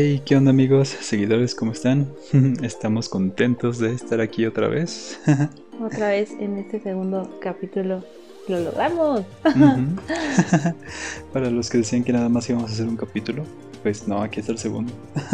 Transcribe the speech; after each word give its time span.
Hey, 0.00 0.22
¿qué 0.24 0.36
onda 0.36 0.52
amigos, 0.52 0.90
seguidores? 0.90 1.56
¿Cómo 1.56 1.72
están? 1.72 2.06
Estamos 2.62 3.08
contentos 3.08 3.80
de 3.80 3.92
estar 3.94 4.20
aquí 4.20 4.46
otra 4.46 4.68
vez. 4.68 5.18
otra 5.84 6.10
vez 6.10 6.30
en 6.38 6.56
este 6.56 6.78
segundo 6.78 7.40
capítulo. 7.40 8.04
Lo 8.46 8.60
logramos. 8.60 9.24
Para 11.32 11.50
los 11.50 11.68
que 11.68 11.78
decían 11.78 12.04
que 12.04 12.12
nada 12.12 12.28
más 12.28 12.48
íbamos 12.48 12.70
a 12.70 12.74
hacer 12.74 12.86
un 12.86 12.96
capítulo, 12.96 13.42
pues 13.82 14.06
no, 14.06 14.22
aquí 14.22 14.38
está 14.38 14.52
el 14.52 14.58
segundo. 14.58 14.92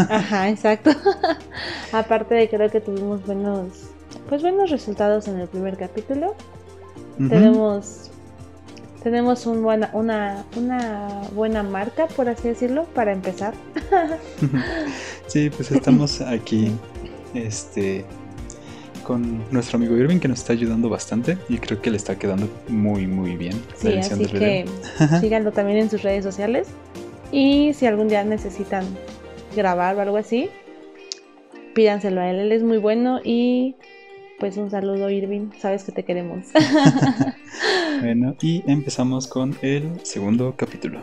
Ajá, 0.08 0.48
exacto. 0.48 0.92
Aparte 1.92 2.34
de 2.34 2.48
creo 2.48 2.70
que 2.70 2.80
tuvimos 2.80 3.22
buenos, 3.26 3.90
pues 4.30 4.40
buenos 4.40 4.70
resultados 4.70 5.28
en 5.28 5.40
el 5.40 5.48
primer 5.48 5.76
capítulo. 5.76 6.34
Tenemos 7.18 8.10
tenemos 9.04 9.44
un 9.44 9.62
buena, 9.62 9.90
una, 9.92 10.46
una 10.56 11.20
buena 11.34 11.62
marca, 11.62 12.06
por 12.06 12.28
así 12.30 12.48
decirlo, 12.48 12.86
para 12.94 13.12
empezar. 13.12 13.54
sí, 15.26 15.50
pues 15.50 15.70
estamos 15.70 16.22
aquí 16.22 16.72
este, 17.34 18.06
con 19.04 19.44
nuestro 19.52 19.76
amigo 19.76 19.94
Irving 19.94 20.18
que 20.18 20.26
nos 20.26 20.38
está 20.38 20.54
ayudando 20.54 20.88
bastante 20.88 21.36
y 21.50 21.58
creo 21.58 21.82
que 21.82 21.90
le 21.90 21.98
está 21.98 22.18
quedando 22.18 22.48
muy 22.68 23.06
muy 23.06 23.36
bien. 23.36 23.60
Sí, 23.76 23.92
así 23.98 24.24
que 24.24 24.64
síganlo 25.20 25.52
también 25.52 25.78
en 25.78 25.90
sus 25.90 26.02
redes 26.02 26.24
sociales 26.24 26.68
y 27.30 27.74
si 27.74 27.84
algún 27.84 28.08
día 28.08 28.24
necesitan 28.24 28.86
grabar 29.54 29.96
o 29.96 30.00
algo 30.00 30.16
así, 30.16 30.48
pídanselo 31.74 32.22
a 32.22 32.30
él, 32.30 32.38
él 32.38 32.52
es 32.52 32.62
muy 32.62 32.78
bueno 32.78 33.20
y 33.22 33.76
pues 34.44 34.58
un 34.58 34.70
saludo 34.70 35.08
Irving, 35.08 35.52
sabes 35.58 35.84
que 35.84 35.92
te 35.92 36.04
queremos. 36.04 36.48
bueno, 38.02 38.36
y 38.42 38.62
empezamos 38.70 39.26
con 39.26 39.56
el 39.62 40.04
segundo 40.04 40.52
capítulo. 40.54 41.02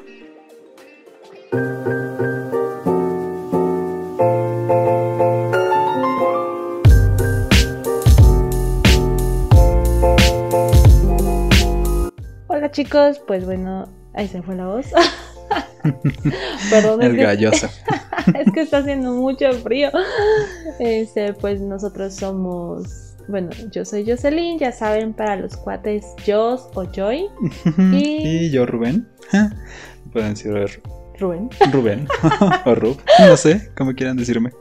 Hola 12.45 12.69
chicos, 12.71 13.19
pues 13.25 13.43
bueno, 13.43 13.87
ahí 14.13 14.27
se 14.27 14.43
fue 14.43 14.55
la 14.55 14.67
voz. 14.67 14.85
Perdón, 16.69 17.01
el 17.01 17.17
galloso. 17.17 17.67
es 18.35 18.51
que 18.53 18.61
está 18.61 18.77
haciendo 18.77 19.13
mucho 19.13 19.51
frío. 19.53 19.89
Este, 20.77 21.33
pues 21.33 21.59
nosotros 21.59 22.13
somos 22.13 23.00
bueno, 23.27 23.49
yo 23.71 23.85
soy 23.85 24.09
Jocelyn, 24.09 24.59
ya 24.59 24.71
saben, 24.71 25.13
para 25.13 25.35
los 25.35 25.57
cuates 25.57 26.05
Jos 26.25 26.69
o 26.73 26.83
Joy. 26.91 27.27
y... 27.93 28.49
yo 28.49 28.65
Rubén. 28.65 29.07
Pueden 30.11 30.31
decir 30.31 30.51
Rubén. 31.19 31.49
Rubén. 31.71 32.07
o 32.65 32.75
Rub. 32.75 32.97
No 33.19 33.37
sé, 33.37 33.69
como 33.77 33.93
quieran 33.93 34.17
decirme. 34.17 34.51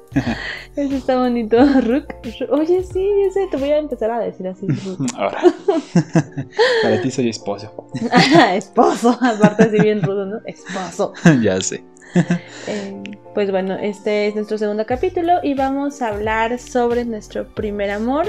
Eso 0.77 0.95
está 0.95 1.19
bonito. 1.19 1.57
Ruk. 1.81 2.05
Oye, 2.51 2.85
sí, 2.85 3.09
yo 3.25 3.31
sé, 3.33 3.47
te 3.51 3.57
voy 3.57 3.71
a 3.71 3.79
empezar 3.79 4.11
a 4.11 4.21
decir 4.21 4.47
así. 4.47 4.67
Ahora. 5.17 5.41
Para 6.83 7.01
ti 7.01 7.11
soy 7.11 7.31
esposo. 7.31 7.89
esposo. 8.55 9.19
Aparte 9.23 9.65
así 9.65 9.81
bien 9.81 10.03
rudo, 10.03 10.27
¿no? 10.27 10.41
Esposo. 10.45 11.15
ya 11.43 11.59
sé. 11.61 11.83
Eh, 12.67 13.03
pues 13.35 13.51
bueno, 13.51 13.77
este 13.77 14.27
es 14.27 14.35
nuestro 14.35 14.59
segundo 14.59 14.85
capítulo 14.85 15.35
y 15.43 15.55
vamos 15.55 16.03
a 16.03 16.09
hablar 16.09 16.59
sobre 16.59 17.05
nuestro 17.05 17.47
primer 17.55 17.91
amor 17.91 18.27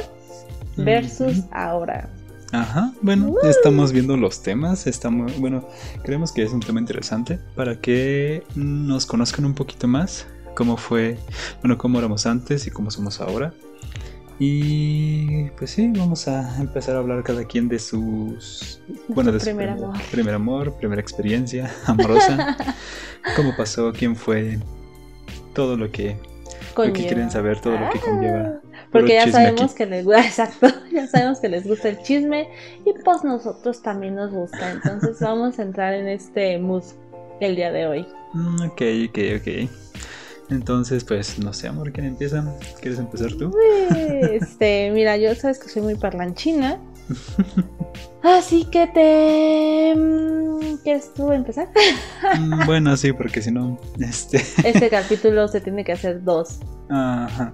versus 0.77 1.43
ahora. 1.51 2.09
Ajá, 2.51 2.91
bueno, 3.01 3.35
estamos 3.43 3.93
viendo 3.93 4.17
los 4.17 4.43
temas, 4.43 4.85
estamos, 4.85 5.39
bueno, 5.39 5.65
creemos 6.03 6.33
que 6.33 6.43
es 6.43 6.51
un 6.51 6.59
tema 6.59 6.81
interesante. 6.81 7.39
Para 7.55 7.79
que 7.79 8.43
nos 8.55 9.05
conozcan 9.05 9.45
un 9.45 9.53
poquito 9.53 9.87
más 9.87 10.27
cómo 10.53 10.75
fue, 10.75 11.17
bueno, 11.61 11.77
cómo 11.77 11.97
éramos 11.99 12.25
antes 12.25 12.67
y 12.67 12.71
cómo 12.71 12.91
somos 12.91 13.21
ahora. 13.21 13.53
Y 14.37 15.49
pues 15.51 15.71
sí, 15.71 15.87
vamos 15.95 16.27
a 16.27 16.59
empezar 16.59 16.95
a 16.95 16.99
hablar 16.99 17.23
cada 17.23 17.45
quien 17.45 17.69
de 17.69 17.79
sus, 17.79 18.81
bueno, 19.07 19.31
de 19.31 19.39
su 19.39 19.45
primer 19.45 19.69
amor, 19.69 19.95
primer 20.11 20.33
amor, 20.33 20.73
primera 20.73 20.99
experiencia 20.99 21.71
amorosa, 21.85 22.57
cómo 23.35 23.55
pasó, 23.55 23.93
quién 23.93 24.15
fue, 24.15 24.59
todo 25.53 25.77
lo 25.77 25.91
que, 25.91 26.17
lo 26.75 26.91
que 26.91 26.91
quieren 26.91 27.29
saber, 27.29 27.61
todo 27.61 27.77
lo 27.79 27.89
que 27.91 27.99
conlleva 27.99 28.61
porque 28.91 29.13
ya 29.13 29.31
sabemos 29.31 29.73
que 29.73 29.85
les 29.85 30.05
gusta, 30.05 30.21
exacto, 30.25 30.67
ya 30.91 31.07
sabemos 31.07 31.39
que 31.39 31.49
les 31.49 31.65
gusta 31.65 31.89
el 31.89 31.99
chisme 31.99 32.49
y 32.85 32.93
pues 33.03 33.23
nosotros 33.23 33.81
también 33.81 34.15
nos 34.15 34.31
gusta. 34.31 34.71
Entonces 34.71 35.19
vamos 35.19 35.59
a 35.59 35.63
entrar 35.63 35.93
en 35.93 36.07
este 36.07 36.57
mood 36.57 36.83
el 37.39 37.55
día 37.55 37.71
de 37.71 37.87
hoy. 37.87 38.07
Mm, 38.33 38.61
ok, 38.63 38.81
ok, 39.09 39.19
ok. 39.39 39.69
Entonces, 40.49 41.05
pues, 41.05 41.39
no 41.39 41.53
sé, 41.53 41.69
amor, 41.69 41.93
¿quién 41.93 42.07
empieza? 42.07 42.43
¿Quieres 42.81 42.99
empezar 42.99 43.31
tú? 43.33 43.55
Este, 44.21 44.91
mira, 44.91 45.15
yo 45.15 45.33
sabes 45.33 45.59
que 45.59 45.69
soy 45.69 45.81
muy 45.81 45.95
parlanchina. 45.95 46.77
Así 48.23 48.65
que 48.65 48.87
te... 48.87 49.95
Mm, 49.95 50.77
¿Quieres 50.83 51.13
tú 51.13 51.31
empezar? 51.31 51.69
Mm, 52.39 52.65
bueno, 52.65 52.95
sí, 52.95 53.13
porque 53.13 53.41
si 53.41 53.51
no, 53.51 53.79
este... 53.99 54.37
Este 54.63 54.89
capítulo 54.91 55.47
se 55.47 55.61
tiene 55.61 55.83
que 55.83 55.93
hacer 55.93 56.23
dos. 56.23 56.59
Ajá. 56.89 57.53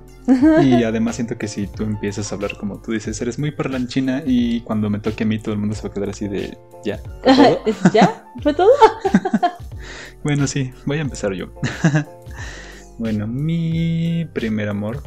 Y 0.61 0.83
además 0.83 1.15
siento 1.15 1.37
que 1.37 1.47
si 1.47 1.67
tú 1.67 1.83
empiezas 1.83 2.31
a 2.31 2.35
hablar 2.35 2.57
como 2.57 2.81
tú 2.81 2.91
dices, 2.91 3.21
eres 3.21 3.39
muy 3.39 3.51
parlanchina 3.51 4.23
y 4.25 4.61
cuando 4.61 4.89
me 4.89 4.99
toque 4.99 5.23
a 5.23 5.27
mí 5.27 5.39
todo 5.39 5.53
el 5.53 5.59
mundo 5.59 5.75
se 5.75 5.83
va 5.83 5.89
a 5.89 5.93
quedar 5.93 6.09
así 6.09 6.27
de... 6.27 6.57
¿Ya? 6.83 6.99
¿Ya? 7.93 8.25
¿Fue 8.41 8.53
todo? 8.53 8.69
bueno, 10.23 10.47
sí, 10.47 10.73
voy 10.85 10.97
a 10.97 11.01
empezar 11.01 11.33
yo. 11.33 11.47
bueno, 12.97 13.25
mi 13.25 14.25
primer 14.33 14.67
amor. 14.69 15.01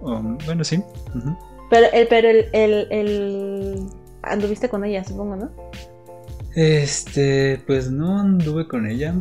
Um, 0.00 0.36
bueno, 0.46 0.64
sí. 0.64 0.82
Pero, 1.72 1.86
el, 1.90 2.06
pero 2.06 2.28
el, 2.28 2.86
el, 2.90 3.86
Anduviste 4.22 4.68
con 4.68 4.84
ella, 4.84 5.02
supongo, 5.04 5.36
¿no? 5.36 5.50
Este, 6.54 7.62
pues 7.66 7.90
no 7.90 8.20
anduve 8.20 8.68
con 8.68 8.86
ella. 8.86 9.14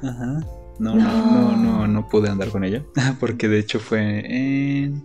Ajá. 0.00 0.38
No, 0.78 0.94
no, 0.94 0.96
no, 0.96 1.56
no, 1.56 1.88
no 1.88 2.08
pude 2.08 2.28
andar 2.28 2.50
con 2.50 2.62
ella. 2.62 2.84
Porque 3.18 3.48
de 3.48 3.58
hecho 3.58 3.80
fue 3.80 4.20
en 4.24 5.04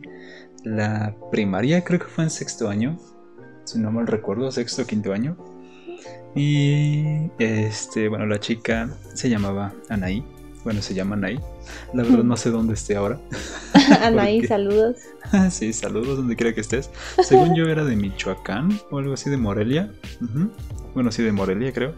la 0.64 1.16
primaria, 1.32 1.84
creo 1.84 2.02
que 2.02 2.06
fue 2.06 2.26
en 2.26 2.30
sexto 2.30 2.70
año. 2.70 3.00
Si 3.64 3.80
no 3.80 3.92
mal 3.92 4.06
recuerdo, 4.06 4.52
sexto 4.52 4.84
o 4.84 4.86
quinto 4.86 5.12
año. 5.12 5.38
Y 6.36 7.32
este, 7.40 8.10
bueno, 8.10 8.28
la 8.28 8.40
chica 8.40 8.92
se 9.16 9.28
llamaba 9.28 9.74
Anaí. 9.90 10.24
Bueno, 10.64 10.84
se 10.84 10.94
llama 10.94 11.16
Anaí. 11.16 11.40
La 11.96 12.04
verdad 12.04 12.24
no 12.24 12.38
sé 12.38 12.52
dónde 12.52 12.76
esté 12.76 12.96
ahora. 12.96 13.20
Anaí, 14.02 14.46
saludos. 14.46 14.98
sí, 15.52 15.74
saludos 15.74 16.18
donde 16.18 16.36
quiera 16.36 16.54
que 16.54 16.62
estés. 16.62 16.90
Según 17.24 17.56
yo 17.56 17.68
era 17.68 17.84
de 17.84 17.96
Michoacán 17.96 18.80
o 18.92 18.98
algo 18.98 19.14
así 19.14 19.30
de 19.30 19.38
Morelia. 19.38 19.92
Bueno, 20.94 21.12
sí, 21.12 21.24
de 21.24 21.32
Morelia 21.32 21.72
creo. 21.74 21.96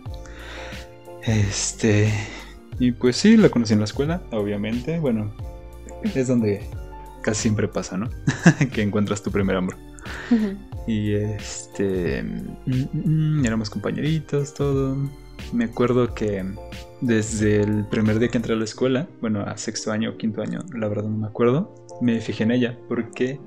Este... 1.23 2.11
Y 2.79 2.93
pues 2.93 3.15
sí, 3.15 3.37
la 3.37 3.49
conocí 3.49 3.73
en 3.73 3.79
la 3.79 3.85
escuela, 3.85 4.23
obviamente. 4.31 4.99
Bueno, 4.99 5.31
es 6.15 6.27
donde 6.27 6.67
casi 7.21 7.43
siempre 7.43 7.67
pasa, 7.67 7.97
¿no? 7.97 8.09
que 8.73 8.81
encuentras 8.81 9.21
tu 9.21 9.31
primer 9.31 9.55
amor. 9.55 9.77
Y 10.87 11.13
este... 11.13 12.23
Mm, 12.23 12.57
mm, 12.65 13.39
mm, 13.39 13.45
éramos 13.45 13.69
compañeritos, 13.69 14.53
todo. 14.53 14.97
Me 15.53 15.65
acuerdo 15.65 16.13
que 16.13 16.43
desde 17.01 17.61
el 17.61 17.85
primer 17.85 18.19
día 18.19 18.29
que 18.29 18.37
entré 18.37 18.53
a 18.53 18.57
la 18.57 18.63
escuela, 18.63 19.07
bueno, 19.21 19.41
a 19.41 19.57
sexto 19.57 19.91
año 19.91 20.11
o 20.11 20.17
quinto 20.17 20.41
año, 20.41 20.59
la 20.73 20.87
verdad 20.87 21.03
no 21.03 21.17
me 21.17 21.27
acuerdo, 21.27 21.80
me 22.01 22.19
fijé 22.19 22.43
en 22.43 22.51
ella 22.51 22.77
porque 22.87 23.39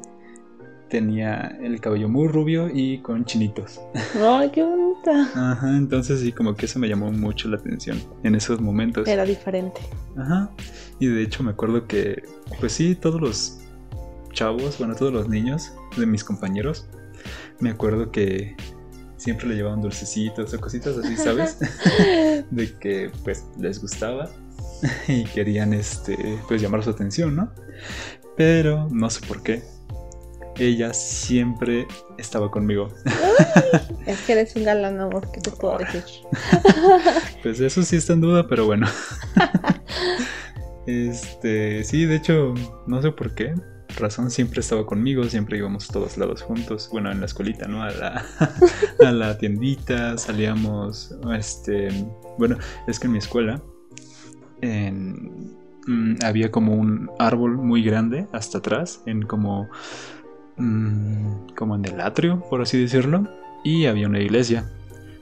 tenía 0.88 1.58
el 1.60 1.80
cabello 1.80 2.08
muy 2.08 2.28
rubio 2.28 2.68
y 2.72 2.98
con 2.98 3.24
chinitos. 3.24 3.80
¡Ay, 4.20 4.50
qué 4.50 4.62
bonita! 4.62 5.28
Ajá, 5.34 5.76
entonces 5.76 6.20
sí, 6.20 6.30
como 6.32 6.54
que 6.54 6.66
eso 6.66 6.78
me 6.78 6.88
llamó 6.88 7.10
mucho 7.10 7.48
la 7.48 7.56
atención 7.56 7.98
en 8.22 8.34
esos 8.34 8.60
momentos. 8.60 9.08
Era 9.08 9.24
diferente. 9.24 9.80
Ajá, 10.16 10.50
y 11.00 11.06
de 11.06 11.22
hecho 11.22 11.42
me 11.42 11.50
acuerdo 11.50 11.86
que, 11.86 12.22
pues 12.60 12.72
sí, 12.72 12.94
todos 12.94 13.20
los 13.20 13.58
chavos, 14.32 14.78
bueno, 14.78 14.94
todos 14.94 15.12
los 15.12 15.28
niños 15.28 15.72
de 15.96 16.06
mis 16.06 16.22
compañeros, 16.22 16.88
me 17.60 17.70
acuerdo 17.70 18.10
que 18.10 18.56
siempre 19.16 19.48
le 19.48 19.54
llevaban 19.54 19.80
dulcecitos 19.80 20.52
o 20.52 20.60
cositas 20.60 20.98
así, 20.98 21.16
¿sabes? 21.16 21.58
de 22.50 22.78
que 22.78 23.10
pues 23.24 23.46
les 23.58 23.80
gustaba 23.80 24.30
y 25.08 25.24
querían 25.24 25.72
este 25.72 26.38
pues 26.46 26.60
llamar 26.60 26.84
su 26.84 26.90
atención, 26.90 27.34
¿no? 27.34 27.50
Pero 28.36 28.88
no 28.90 29.10
sé 29.10 29.26
por 29.26 29.42
qué. 29.42 29.62
Ella 30.56 30.94
siempre 30.94 31.86
estaba 32.16 32.50
conmigo. 32.50 32.88
es 34.06 34.20
que 34.22 34.32
eres 34.32 34.54
un 34.56 34.64
galán, 34.64 35.00
amor, 35.00 35.30
¿qué 35.32 35.40
te 35.40 35.50
puedo 35.50 35.78
decir? 35.78 36.04
pues 37.42 37.58
eso 37.60 37.82
sí 37.82 37.96
está 37.96 38.12
en 38.12 38.20
duda, 38.20 38.46
pero 38.46 38.66
bueno. 38.66 38.86
este, 40.86 41.82
sí, 41.82 42.04
de 42.04 42.16
hecho, 42.16 42.54
no 42.86 43.02
sé 43.02 43.10
por 43.10 43.34
qué, 43.34 43.54
razón 43.96 44.30
siempre 44.30 44.60
estaba 44.60 44.86
conmigo, 44.86 45.24
siempre 45.24 45.58
íbamos 45.58 45.88
todos 45.88 46.16
lados 46.16 46.42
juntos, 46.42 46.88
bueno, 46.92 47.10
en 47.10 47.20
la 47.20 47.26
escuelita, 47.26 47.66
¿no? 47.66 47.82
A 47.82 47.90
la, 47.90 48.26
a 49.06 49.12
la 49.12 49.38
tiendita, 49.38 50.16
salíamos, 50.18 51.14
este, 51.36 51.88
bueno, 52.38 52.58
es 52.86 52.98
que 52.98 53.06
en 53.06 53.12
mi 53.12 53.18
escuela, 53.18 53.62
en, 54.60 55.56
mm, 55.86 56.16
había 56.24 56.50
como 56.50 56.74
un 56.74 57.10
árbol 57.18 57.56
muy 57.56 57.82
grande 57.82 58.26
hasta 58.32 58.58
atrás, 58.58 59.02
en 59.06 59.22
como, 59.22 59.68
mm, 60.56 61.48
como 61.56 61.76
en 61.76 61.84
el 61.84 62.00
atrio, 62.00 62.42
por 62.48 62.62
así 62.62 62.80
decirlo, 62.80 63.28
y 63.64 63.86
había 63.86 64.06
una 64.06 64.20
iglesia. 64.20 64.70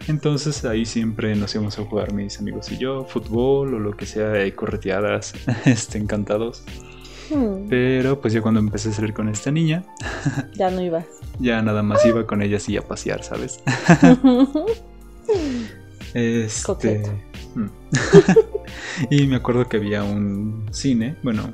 Entonces 0.08 0.64
ahí 0.64 0.84
siempre 0.84 1.34
nos 1.36 1.54
íbamos 1.54 1.78
a 1.78 1.84
jugar 1.84 2.12
mis 2.12 2.38
amigos 2.38 2.70
y 2.72 2.78
yo, 2.78 3.04
fútbol 3.04 3.74
o 3.74 3.78
lo 3.78 3.96
que 3.96 4.06
sea, 4.06 4.32
correteadas, 4.54 5.34
este, 5.64 5.98
encantados. 5.98 6.64
Hmm. 7.30 7.68
Pero 7.68 8.20
pues 8.20 8.34
yo 8.34 8.42
cuando 8.42 8.60
empecé 8.60 8.90
a 8.90 8.92
salir 8.92 9.14
con 9.14 9.28
esta 9.28 9.50
niña... 9.50 9.84
ya 10.54 10.70
no 10.70 10.82
ibas. 10.82 11.06
Ya 11.38 11.62
nada 11.62 11.82
más 11.82 12.04
iba 12.04 12.26
con 12.26 12.42
ella 12.42 12.56
así 12.56 12.76
a 12.76 12.82
pasear, 12.82 13.22
¿sabes? 13.22 13.60
este... 16.14 17.02
Y 19.10 19.26
me 19.26 19.36
acuerdo 19.36 19.68
que 19.68 19.78
había 19.78 20.04
un 20.04 20.66
cine, 20.70 21.16
bueno, 21.22 21.52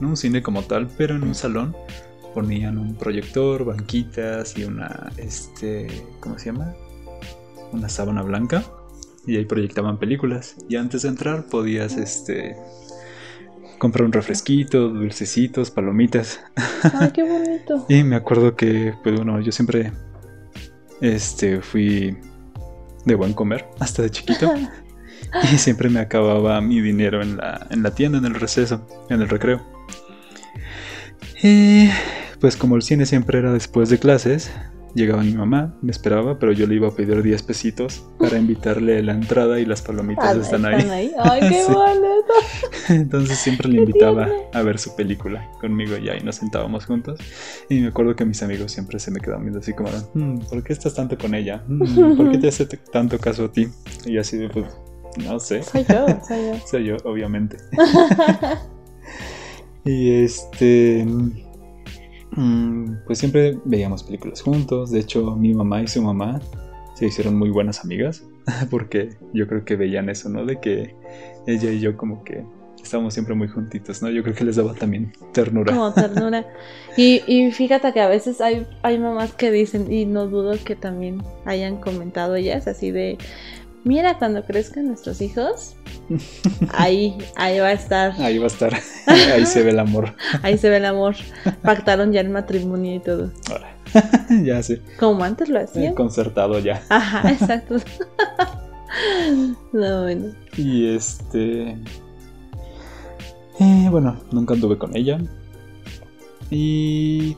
no 0.00 0.08
un 0.08 0.16
cine 0.16 0.42
como 0.42 0.62
tal, 0.62 0.88
pero 0.96 1.16
en 1.16 1.22
un 1.22 1.34
salón 1.34 1.76
ponían 2.34 2.78
un 2.78 2.94
proyector, 2.94 3.64
banquitas 3.64 4.56
y 4.56 4.64
una, 4.64 5.10
este, 5.16 5.88
¿cómo 6.20 6.38
se 6.38 6.46
llama? 6.46 6.74
Una 7.72 7.88
sábana 7.88 8.22
blanca 8.22 8.64
y 9.26 9.36
ahí 9.36 9.44
proyectaban 9.44 9.98
películas. 9.98 10.56
Y 10.68 10.76
antes 10.76 11.02
de 11.02 11.08
entrar 11.08 11.46
podías, 11.46 11.96
este, 11.96 12.56
comprar 13.78 14.04
un 14.04 14.12
refresquito, 14.12 14.88
dulcecitos, 14.88 15.70
palomitas. 15.70 16.40
Ay, 16.94 17.10
qué 17.12 17.22
bonito. 17.22 17.86
y 17.88 18.02
me 18.04 18.16
acuerdo 18.16 18.54
que, 18.54 18.94
pues 19.02 19.16
bueno, 19.16 19.40
yo 19.40 19.52
siempre, 19.52 19.92
este, 21.00 21.60
fui 21.60 22.16
de 23.04 23.14
buen 23.14 23.32
comer 23.32 23.66
hasta 23.78 24.02
de 24.02 24.10
chiquito. 24.10 24.52
y 25.52 25.58
siempre 25.58 25.88
me 25.88 26.00
acababa 26.00 26.60
mi 26.60 26.80
dinero 26.80 27.22
en 27.22 27.36
la, 27.36 27.66
en 27.70 27.82
la 27.82 27.94
tienda, 27.94 28.18
en 28.18 28.24
el 28.24 28.34
receso, 28.34 28.86
en 29.08 29.20
el 29.20 29.28
recreo. 29.28 29.60
Y 31.42 31.88
pues 32.40 32.56
como 32.56 32.76
el 32.76 32.82
cine 32.82 33.06
siempre 33.06 33.38
era 33.38 33.52
después 33.52 33.88
de 33.88 33.98
clases, 33.98 34.50
llegaba 34.94 35.22
mi 35.22 35.34
mamá, 35.34 35.74
me 35.82 35.90
esperaba, 35.90 36.38
pero 36.38 36.52
yo 36.52 36.66
le 36.66 36.74
iba 36.74 36.88
a 36.88 36.90
pedir 36.90 37.22
10 37.22 37.42
pesitos 37.42 38.04
para 38.18 38.38
invitarle 38.38 39.02
la 39.02 39.12
entrada 39.12 39.60
y 39.60 39.64
las 39.64 39.82
palomitas 39.82 40.36
ah, 40.36 40.40
están, 40.40 40.66
ahí. 40.66 41.12
Ay, 41.18 41.40
qué 41.40 41.64
bonito. 41.68 42.34
Entonces 42.88 43.38
siempre 43.38 43.68
le 43.68 43.78
invitaba 43.78 44.28
a 44.52 44.62
ver 44.62 44.78
su 44.78 44.94
película 44.96 45.48
conmigo 45.60 45.96
ya 45.96 46.16
y 46.16 46.20
nos 46.20 46.36
sentábamos 46.36 46.86
juntos. 46.86 47.20
Y 47.68 47.80
me 47.80 47.88
acuerdo 47.88 48.16
que 48.16 48.24
mis 48.24 48.42
amigos 48.42 48.72
siempre 48.72 48.98
se 48.98 49.10
me 49.10 49.20
quedaban 49.20 49.42
viendo 49.42 49.60
así 49.60 49.72
como, 49.72 49.90
hmm, 50.14 50.40
¿por 50.48 50.62
qué 50.62 50.72
estás 50.72 50.94
tanto 50.94 51.16
con 51.16 51.34
ella? 51.34 51.62
Hmm, 51.66 52.16
¿Por 52.16 52.30
qué 52.30 52.38
te 52.38 52.48
hace 52.48 52.66
tanto 52.66 53.18
caso 53.18 53.46
a 53.46 53.52
ti? 53.52 53.68
Y 54.06 54.18
así 54.18 54.36
de, 54.36 54.48
pues, 54.48 54.66
no 55.18 55.40
sé. 55.40 55.62
Soy 55.62 55.84
yo, 55.84 56.06
soy 56.26 56.46
yo. 56.46 56.54
soy 56.66 56.84
yo, 56.84 56.96
obviamente. 57.04 57.56
y 59.84 60.22
este... 60.22 61.06
Mm, 62.36 62.94
pues 63.06 63.18
siempre 63.18 63.58
veíamos 63.64 64.02
películas 64.02 64.42
juntos. 64.42 64.90
De 64.90 65.00
hecho, 65.00 65.36
mi 65.36 65.52
mamá 65.52 65.82
y 65.82 65.88
su 65.88 66.02
mamá 66.02 66.40
se 66.94 67.06
hicieron 67.06 67.36
muy 67.36 67.50
buenas 67.50 67.84
amigas. 67.84 68.24
Porque 68.70 69.10
yo 69.32 69.46
creo 69.46 69.64
que 69.64 69.76
veían 69.76 70.08
eso, 70.08 70.28
¿no? 70.28 70.44
De 70.44 70.60
que 70.60 70.94
ella 71.46 71.70
y 71.70 71.80
yo 71.80 71.96
como 71.96 72.24
que 72.24 72.44
estábamos 72.82 73.14
siempre 73.14 73.34
muy 73.34 73.48
juntitos, 73.48 74.02
¿no? 74.02 74.10
Yo 74.10 74.22
creo 74.22 74.34
que 74.34 74.44
les 74.44 74.56
daba 74.56 74.74
también 74.74 75.12
ternura. 75.32 75.74
Como 75.74 75.92
ternura. 75.92 76.46
Y, 76.96 77.22
y 77.26 77.50
fíjate 77.52 77.92
que 77.92 78.00
a 78.00 78.08
veces 78.08 78.40
hay, 78.40 78.66
hay 78.82 78.98
mamás 78.98 79.34
que 79.34 79.50
dicen, 79.50 79.92
y 79.92 80.06
no 80.06 80.26
dudo 80.26 80.54
que 80.64 80.76
también 80.76 81.22
hayan 81.44 81.76
comentado 81.76 82.36
ellas, 82.36 82.66
así 82.66 82.90
de, 82.90 83.18
mira, 83.84 84.18
cuando 84.18 84.44
crezcan 84.44 84.86
nuestros 84.86 85.20
hijos, 85.20 85.76
ahí, 86.72 87.16
ahí 87.36 87.58
va 87.60 87.68
a 87.68 87.72
estar. 87.72 88.12
Ahí 88.20 88.38
va 88.38 88.44
a 88.44 88.48
estar. 88.48 88.72
Ahí 89.06 89.46
se 89.46 89.62
ve 89.62 89.70
el 89.70 89.78
amor. 89.78 90.14
Ahí 90.42 90.58
se 90.58 90.70
ve 90.70 90.76
el 90.76 90.84
amor. 90.84 91.16
Pactaron 91.62 92.12
ya 92.12 92.20
el 92.20 92.30
matrimonio 92.30 92.96
y 92.96 93.00
todo. 93.00 93.30
ya 94.44 94.62
sé. 94.62 94.80
Como 94.98 95.24
antes 95.24 95.48
lo 95.48 95.60
hacían. 95.60 95.94
Concertado 95.94 96.58
ya. 96.58 96.82
Ajá, 96.88 97.30
exacto. 97.30 97.76
no, 99.72 100.02
bueno. 100.02 100.32
Y 100.56 100.94
este. 100.94 101.76
Eh, 103.60 103.88
bueno, 103.90 104.18
nunca 104.32 104.54
anduve 104.54 104.78
con 104.78 104.96
ella. 104.96 105.18
Y 106.50 107.36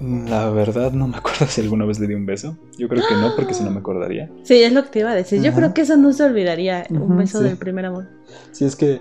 la 0.00 0.50
verdad 0.50 0.92
no 0.92 1.06
me 1.08 1.16
acuerdo 1.16 1.46
si 1.46 1.60
alguna 1.60 1.84
vez 1.84 1.98
le 2.00 2.06
di 2.06 2.14
un 2.14 2.26
beso. 2.26 2.56
Yo 2.78 2.88
creo 2.88 3.02
que 3.06 3.14
no, 3.14 3.34
porque 3.36 3.54
si 3.54 3.62
no 3.62 3.70
me 3.70 3.78
acordaría. 3.80 4.30
Sí, 4.42 4.62
es 4.62 4.72
lo 4.72 4.82
que 4.84 4.90
te 4.90 4.98
iba 5.00 5.10
a 5.10 5.14
decir. 5.14 5.42
Yo 5.42 5.52
creo 5.52 5.72
que 5.72 5.82
eso 5.82 5.96
no 5.96 6.12
se 6.12 6.24
olvidaría, 6.24 6.86
un 6.90 7.16
beso 7.16 7.40
del 7.40 7.56
primer 7.56 7.86
amor. 7.86 8.08
Sí, 8.52 8.64
es 8.64 8.76
que, 8.76 9.00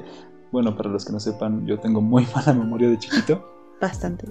bueno, 0.52 0.76
para 0.78 0.90
los 0.90 1.06
que 1.06 1.12
no 1.12 1.20
sepan, 1.20 1.66
yo 1.66 1.80
tengo 1.80 2.02
muy 2.02 2.28
mala 2.36 2.54
memoria 2.54 2.90
de 2.90 3.00
chiquito. 3.00 3.50
Bastante. 3.82 4.28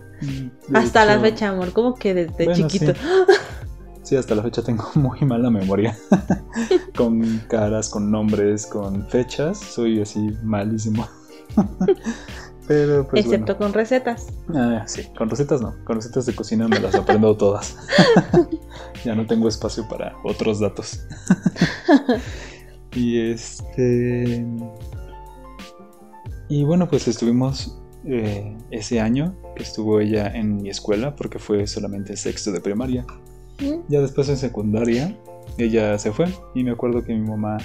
Hasta 0.72 1.04
la 1.04 1.20
fecha, 1.20 1.48
amor, 1.48 1.72
como 1.72 1.94
que 1.94 2.14
desde 2.14 2.52
chiquito. 2.54 2.92
Sí. 4.02 4.16
hasta 4.16 4.34
la 4.34 4.42
fecha 4.42 4.62
tengo 4.62 4.90
muy 4.96 5.20
mala 5.20 5.48
memoria. 5.48 5.96
con 6.96 7.22
caras, 7.48 7.88
con 7.88 8.10
nombres, 8.10 8.66
con 8.66 9.08
fechas. 9.08 9.58
Soy 9.58 10.02
así 10.02 10.36
malísimo. 10.42 11.06
Pues, 12.66 13.24
Excepto 13.24 13.58
con 13.58 13.72
recetas. 13.72 14.28
Ah, 14.54 14.84
sí, 14.86 15.02
con 15.16 15.28
recetas 15.28 15.60
no. 15.60 15.74
Con 15.84 15.96
recetas 15.96 16.26
de 16.26 16.34
cocina 16.34 16.68
me 16.68 16.78
las 16.78 16.94
aprendo 16.94 17.36
todas. 17.36 17.76
ya 19.04 19.14
no 19.14 19.26
tengo 19.26 19.48
espacio 19.48 19.86
para 19.88 20.16
otros 20.24 20.60
datos. 20.60 21.00
y 22.94 23.18
este. 23.18 24.46
Y 26.48 26.64
bueno, 26.64 26.88
pues 26.88 27.08
estuvimos 27.08 27.78
eh, 28.04 28.56
ese 28.70 29.00
año 29.00 29.34
que 29.56 29.64
estuvo 29.64 30.00
ella 30.00 30.28
en 30.28 30.56
mi 30.56 30.70
escuela, 30.70 31.16
porque 31.16 31.38
fue 31.38 31.66
solamente 31.66 32.16
sexto 32.16 32.52
de 32.52 32.60
primaria. 32.60 33.04
Mm. 33.60 33.80
Ya 33.88 34.00
después 34.00 34.28
en 34.28 34.36
secundaria, 34.36 35.16
ella 35.58 35.98
se 35.98 36.12
fue. 36.12 36.26
Y 36.54 36.62
me 36.62 36.70
acuerdo 36.70 37.02
que 37.02 37.12
mi 37.12 37.28
mamá 37.28 37.58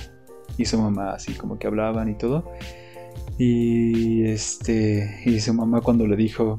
y 0.58 0.66
su 0.66 0.80
mamá 0.80 1.12
así 1.12 1.34
como 1.34 1.60
que 1.60 1.68
hablaban 1.68 2.10
y 2.10 2.16
todo. 2.16 2.52
Y 3.38 4.26
este 4.26 5.22
y 5.26 5.40
su 5.40 5.54
mamá 5.54 5.82
cuando 5.82 6.08
le 6.08 6.16
dijo 6.16 6.58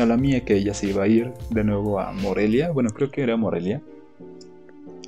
a 0.00 0.06
la 0.06 0.16
mía 0.16 0.44
que 0.44 0.56
ella 0.56 0.74
se 0.74 0.88
iba 0.88 1.04
a 1.04 1.08
ir 1.08 1.32
de 1.50 1.64
nuevo 1.64 1.98
a 2.00 2.12
Morelia, 2.12 2.70
bueno, 2.70 2.90
creo 2.90 3.10
que 3.10 3.22
era 3.22 3.36
Morelia. 3.36 3.82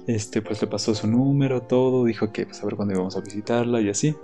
Este, 0.07 0.43
pues 0.43 0.61
le 0.61 0.67
pasó 0.67 0.95
su 0.95 1.07
número, 1.07 1.63
todo, 1.63 2.05
dijo 2.05 2.33
que 2.33 2.47
pues 2.47 2.61
a 2.63 2.67
ver 2.67 2.75
cuándo 2.75 2.95
íbamos 2.95 3.17
a 3.17 3.21
visitarla 3.21 3.81
y 3.81 3.91
así. 3.91 4.15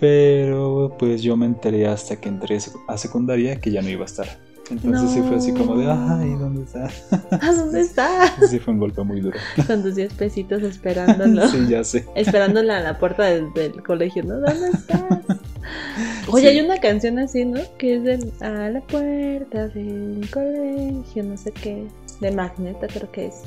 Pero 0.00 0.96
pues 0.98 1.22
yo 1.22 1.36
me 1.36 1.46
enteré 1.46 1.86
hasta 1.86 2.20
que 2.20 2.28
entré 2.28 2.58
a 2.88 2.98
secundaria 2.98 3.60
que 3.60 3.70
ya 3.70 3.82
no 3.82 3.88
iba 3.88 4.02
a 4.02 4.06
estar. 4.06 4.51
Entonces 4.70 5.10
sí 5.10 5.20
fue 5.22 5.36
así 5.36 5.52
como 5.52 5.76
de, 5.76 5.90
ay, 5.90 6.34
¿dónde 6.38 6.62
está? 6.62 6.88
¿A 7.30 7.52
dónde 7.54 7.80
está? 7.80 8.08
Sí 8.48 8.58
fue 8.58 8.74
un 8.74 8.80
golpe 8.80 9.02
muy 9.02 9.20
duro. 9.20 9.38
Con 9.66 9.82
tus 9.82 9.96
10 9.96 10.14
pesitos 10.14 10.62
esperándolo. 10.62 11.46
sí, 11.48 11.66
ya 11.68 11.84
sé. 11.84 12.06
Esperándola 12.14 12.78
a 12.78 12.80
la 12.80 12.98
puerta 12.98 13.24
del, 13.24 13.52
del 13.54 13.82
colegio, 13.82 14.22
¿no? 14.24 14.40
¿Dónde 14.40 14.68
estás? 14.68 15.02
Oye, 16.28 16.48
hay 16.48 16.60
una 16.60 16.78
canción 16.78 17.18
así, 17.18 17.44
¿no? 17.44 17.60
Que 17.78 17.96
es 17.96 18.04
del 18.04 18.32
A 18.40 18.70
la 18.70 18.80
puerta 18.80 19.68
del 19.68 20.26
colegio, 20.32 21.24
no 21.24 21.36
sé 21.36 21.52
qué. 21.52 21.86
De 22.20 22.30
Magneta, 22.30 22.86
creo 22.86 23.10
que 23.10 23.26
es. 23.26 23.42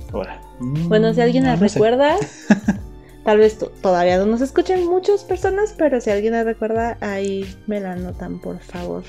Bueno, 0.60 1.14
si 1.14 1.22
alguien 1.22 1.46
la 1.46 1.56
recuerda, 1.56 2.18
tal 3.24 3.38
vez 3.38 3.58
todavía 3.82 4.18
no 4.18 4.26
nos 4.26 4.42
escuchen 4.42 4.86
muchas 4.86 5.24
personas, 5.24 5.74
pero 5.78 6.02
si 6.02 6.10
alguien 6.10 6.34
la 6.34 6.44
recuerda, 6.44 6.98
ahí 7.00 7.46
me 7.68 7.80
la 7.80 7.94
anotan, 7.94 8.40
por 8.40 8.60
favor. 8.60 9.04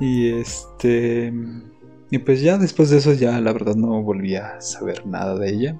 Y 0.00 0.32
este. 0.32 1.32
Y 2.10 2.18
pues 2.18 2.40
ya 2.40 2.58
después 2.58 2.90
de 2.90 2.98
eso, 2.98 3.12
ya 3.12 3.38
la 3.40 3.52
verdad 3.52 3.76
no 3.76 4.02
volví 4.02 4.34
a 4.34 4.60
saber 4.60 5.06
nada 5.06 5.38
de 5.38 5.50
ella. 5.50 5.78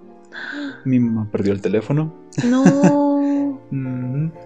Mi 0.84 1.00
mamá 1.00 1.28
perdió 1.30 1.52
el 1.52 1.60
teléfono. 1.60 2.14
No. 2.48 2.62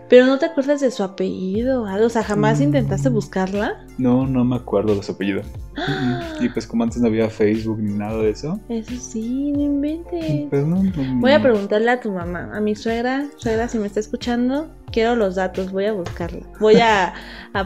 Pero 0.08 0.26
no 0.26 0.38
te 0.38 0.46
acuerdas 0.46 0.80
de 0.80 0.90
su 0.90 1.02
apellido, 1.02 1.82
o 1.82 2.08
sea, 2.08 2.22
jamás 2.22 2.60
intentaste 2.60 3.10
mm. 3.10 3.12
buscarla. 3.14 3.84
No, 3.98 4.26
no 4.26 4.44
me 4.44 4.56
acuerdo 4.56 4.94
de 4.94 5.02
su 5.02 5.12
apellido. 5.12 5.42
y 6.40 6.48
pues 6.50 6.66
como 6.66 6.84
antes 6.84 7.00
no 7.00 7.08
había 7.08 7.28
Facebook 7.28 7.78
ni 7.80 7.94
nada 7.94 8.18
de 8.18 8.30
eso. 8.30 8.60
Eso 8.68 8.94
sí, 8.96 9.52
no 9.52 9.62
inventes. 9.62 10.46
Pues 10.50 10.64
voy 11.16 11.32
a 11.32 11.42
preguntarle 11.42 11.90
a 11.90 12.00
tu 12.00 12.12
mamá, 12.12 12.50
a 12.54 12.60
mi 12.60 12.74
suegra, 12.74 13.26
suegra 13.36 13.68
si 13.68 13.78
me 13.78 13.86
está 13.86 14.00
escuchando, 14.00 14.70
quiero 14.92 15.16
los 15.16 15.34
datos, 15.34 15.72
voy 15.72 15.86
a 15.86 15.92
buscarla. 15.92 16.46
Voy 16.60 16.76
a, 16.76 17.14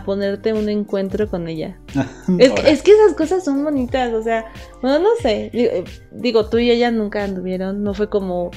ponerte 0.05 0.53
un 0.53 0.69
encuentro 0.69 1.29
con 1.29 1.49
ella. 1.49 1.79
es, 2.39 2.53
es, 2.65 2.83
que 2.83 2.93
esas 2.93 3.15
cosas 3.15 3.45
son 3.45 3.65
bonitas, 3.65 4.13
o 4.15 4.23
sea, 4.23 4.47
bueno, 4.81 5.01
no 5.01 5.11
sé, 5.21 5.51
digo, 5.53 5.71
digo, 6.13 6.47
tú 6.49 6.59
y 6.59 6.71
ella 6.71 6.91
nunca 6.91 7.25
anduvieron, 7.25 7.83
no 7.83 7.95
fue 7.95 8.09
como 8.09 8.51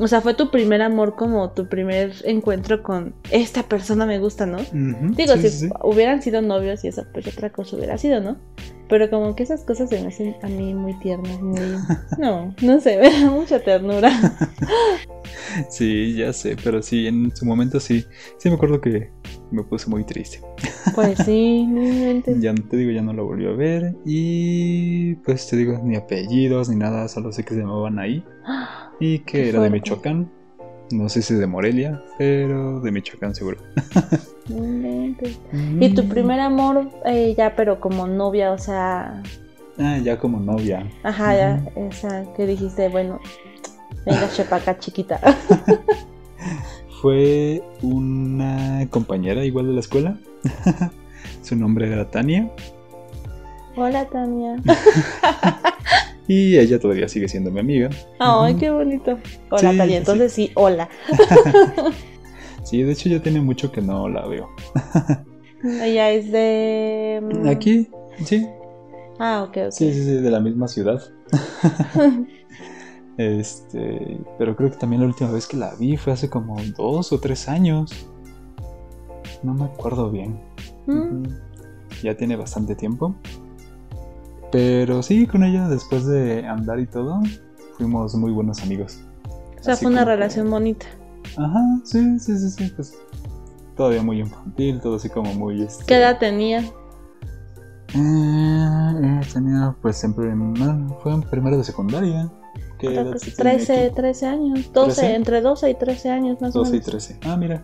o 0.00 0.08
sea, 0.08 0.20
fue 0.20 0.34
tu 0.34 0.50
primer 0.50 0.80
amor 0.82 1.14
como 1.14 1.50
tu 1.50 1.68
primer 1.68 2.14
encuentro 2.24 2.82
con 2.82 3.14
esta 3.30 3.62
persona 3.64 4.06
me 4.06 4.18
gusta, 4.18 4.46
¿no? 4.46 4.58
Digo, 4.72 5.36
si 5.36 5.68
hubieran 5.82 6.22
sido 6.22 6.40
novios 6.40 6.82
y 6.84 6.88
eso, 6.88 7.04
pues 7.12 7.26
otra 7.26 7.50
cosa 7.50 7.76
hubiera 7.76 7.98
sido, 7.98 8.20
¿no? 8.20 8.38
Pero 8.90 9.08
como 9.08 9.34
que 9.36 9.44
esas 9.44 9.64
cosas 9.64 9.88
se 9.88 10.02
me 10.02 10.08
hacen 10.08 10.36
a 10.42 10.48
mí 10.48 10.74
muy 10.74 10.98
tiernas, 10.98 11.40
muy... 11.40 11.60
No, 12.18 12.54
no 12.60 12.80
sé, 12.80 12.98
me 13.00 13.10
da 13.10 13.30
mucha 13.30 13.60
ternura. 13.60 14.10
Sí, 15.68 16.14
ya 16.14 16.32
sé, 16.32 16.56
pero 16.62 16.82
sí, 16.82 17.06
en 17.06 17.34
su 17.34 17.44
momento 17.44 17.80
sí. 17.80 18.04
Sí 18.38 18.48
me 18.48 18.54
acuerdo 18.54 18.80
que 18.80 19.10
me 19.50 19.62
puse 19.64 19.90
muy 19.90 20.04
triste. 20.04 20.40
Pues 20.94 21.18
sí, 21.24 21.66
Ya 22.40 22.54
te 22.54 22.76
digo, 22.76 22.90
ya 22.90 23.02
no 23.02 23.12
lo 23.12 23.26
volví 23.26 23.46
a 23.46 23.52
ver. 23.52 23.94
Y 24.04 25.16
pues 25.16 25.48
te 25.48 25.56
digo, 25.56 25.80
ni 25.82 25.96
apellidos 25.96 26.68
ni 26.68 26.76
nada, 26.76 27.08
solo 27.08 27.32
sé 27.32 27.44
que 27.44 27.54
se 27.54 27.60
llamaban 27.60 27.98
ahí. 27.98 28.24
Y 29.02 29.20
que 29.20 29.48
era 29.48 29.62
de 29.62 29.70
Michoacán. 29.70 30.30
No 30.90 31.08
sé 31.08 31.22
si 31.22 31.34
de 31.34 31.46
Morelia, 31.46 32.02
pero 32.18 32.80
de 32.80 32.90
Michoacán 32.90 33.34
seguro. 33.34 33.58
¿Y 35.80 35.94
tu 35.94 36.08
primer 36.08 36.40
amor 36.40 36.90
eh, 37.04 37.34
ya, 37.36 37.54
pero 37.54 37.80
como 37.80 38.06
novia, 38.06 38.52
o 38.52 38.58
sea... 38.58 39.22
Ah, 39.78 39.98
ya 39.98 40.18
como 40.18 40.40
novia. 40.40 40.90
Ajá, 41.04 41.36
ya, 41.36 41.64
o 41.76 41.92
sea, 41.92 42.24
que 42.36 42.46
dijiste, 42.46 42.88
bueno, 42.88 43.20
venga, 44.04 44.28
chepaca 44.34 44.78
chiquita. 44.78 45.20
Fue 47.00 47.62
una 47.82 48.86
compañera 48.90 49.44
igual 49.44 49.68
de 49.68 49.72
la 49.74 49.80
escuela. 49.80 50.18
Su 51.42 51.56
nombre 51.56 51.90
era 51.90 52.10
Tania. 52.10 52.50
Hola, 53.76 54.04
Tania. 54.06 54.56
Y 56.26 56.58
ella 56.58 56.78
todavía 56.78 57.08
sigue 57.08 57.28
siendo 57.28 57.50
mi 57.50 57.60
amiga. 57.60 57.90
Ay, 58.18 58.54
qué 58.54 58.70
bonito. 58.70 59.18
Hola, 59.50 59.74
Tania. 59.76 59.98
Entonces 59.98 60.32
sí, 60.32 60.50
hola. 60.54 60.88
sí, 62.64 62.82
de 62.82 62.92
hecho 62.92 63.08
ya 63.08 63.20
tiene 63.20 63.40
mucho 63.40 63.72
que 63.72 63.80
no 63.80 64.08
la 64.08 64.26
veo. 64.26 64.48
ella 65.82 66.10
es 66.10 66.30
de... 66.30 67.20
Mm, 67.22 67.48
Aquí, 67.48 67.88
sí. 68.24 68.46
Ah, 69.18 69.44
ok, 69.46 69.56
ok. 69.66 69.70
Sí, 69.70 69.92
sí, 69.92 70.04
sí, 70.04 70.12
de 70.12 70.30
la 70.30 70.40
misma 70.40 70.68
ciudad. 70.68 71.02
Este, 73.16 74.18
pero 74.38 74.56
creo 74.56 74.70
que 74.70 74.78
también 74.78 75.02
la 75.02 75.08
última 75.08 75.30
vez 75.30 75.46
que 75.46 75.58
la 75.58 75.74
vi 75.74 75.98
fue 75.98 76.14
hace 76.14 76.30
como 76.30 76.56
dos 76.78 77.12
o 77.12 77.20
tres 77.20 77.50
años. 77.50 78.06
No 79.42 79.52
me 79.52 79.64
acuerdo 79.64 80.10
bien. 80.10 80.40
Mm. 80.86 81.24
Ya 82.02 82.16
tiene 82.16 82.36
bastante 82.36 82.74
tiempo. 82.74 83.14
Pero 84.52 85.02
sí, 85.02 85.26
con 85.26 85.44
ella 85.44 85.68
después 85.68 86.06
de 86.06 86.46
andar 86.46 86.80
y 86.80 86.86
todo, 86.86 87.20
fuimos 87.76 88.14
muy 88.14 88.32
buenos 88.32 88.62
amigos. 88.62 89.00
O 89.58 89.62
sea, 89.62 89.76
fue 89.76 89.90
una 89.90 90.04
relación 90.04 90.50
bonita. 90.50 90.86
Ajá, 91.36 91.60
sí, 91.84 92.18
sí, 92.18 92.38
sí, 92.38 92.50
sí, 92.50 92.72
pues 92.74 92.96
todavía 93.76 94.02
muy 94.02 94.20
infantil, 94.20 94.80
todo 94.80 94.96
así 94.96 95.08
como 95.08 95.32
muy... 95.34 95.62
Este... 95.62 95.84
¿Qué 95.84 95.96
edad 95.96 96.18
tenía? 96.18 96.64
Eh, 97.94 99.20
tenía 99.32 99.74
pues 99.82 100.02
en 100.04 100.14
fue 100.14 101.12
en 101.12 101.22
primero 101.22 101.56
de 101.56 101.64
secundaria. 101.64 102.30
13, 102.78 103.90
13 103.90 104.26
años, 104.26 104.72
12, 104.72 105.14
entre 105.14 105.40
12 105.42 105.70
y 105.70 105.74
13 105.74 106.10
años 106.10 106.40
más 106.40 106.56
o 106.56 106.64
menos. 106.64 106.72
12 106.72 106.76
y 106.76 106.80
13. 106.80 107.18
Ah, 107.24 107.36
mira. 107.36 107.62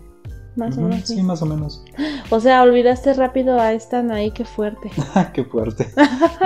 Más 0.57 0.77
o 0.77 0.81
menos. 0.81 1.01
Sí. 1.07 1.23
más 1.23 1.43
o 1.43 1.47
menos. 1.47 1.85
O 2.31 2.41
sea, 2.41 2.63
olvidaste 2.63 3.15
rápido 3.15 3.61
a 3.61 3.73
esta 3.73 4.01
ahí, 4.13 4.31
qué 4.31 4.45
fuerte. 4.45 4.91
qué 5.33 5.45
fuerte. 5.45 5.87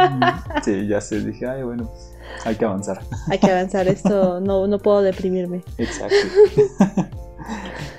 sí, 0.65 0.87
ya 0.87 1.01
sé, 1.01 1.21
dije, 1.21 1.47
ay, 1.47 1.63
bueno, 1.63 1.87
pues 1.87 2.13
hay 2.45 2.57
que 2.57 2.65
avanzar. 2.65 3.01
hay 3.29 3.39
que 3.39 3.51
avanzar, 3.51 3.89
esto 3.89 4.41
no, 4.43 4.67
no 4.67 4.79
puedo 4.79 5.03
deprimirme. 5.03 5.63
Exacto. 5.79 6.17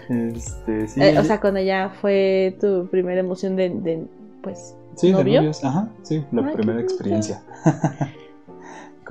este, 0.10 0.88
sí, 0.88 1.02
eh, 1.02 1.18
o 1.18 1.24
sea, 1.24 1.40
cuando 1.40 1.60
ya 1.62 1.92
fue 2.02 2.58
tu 2.60 2.88
primera 2.88 3.20
emoción 3.20 3.56
de, 3.56 3.70
de 3.70 4.06
pues, 4.44 4.76
Sí, 4.96 5.08
de 5.08 5.24
novios, 5.24 5.64
ajá, 5.64 5.88
sí, 6.04 6.24
la 6.32 6.52
primera 6.52 6.82
experiencia 6.82 7.42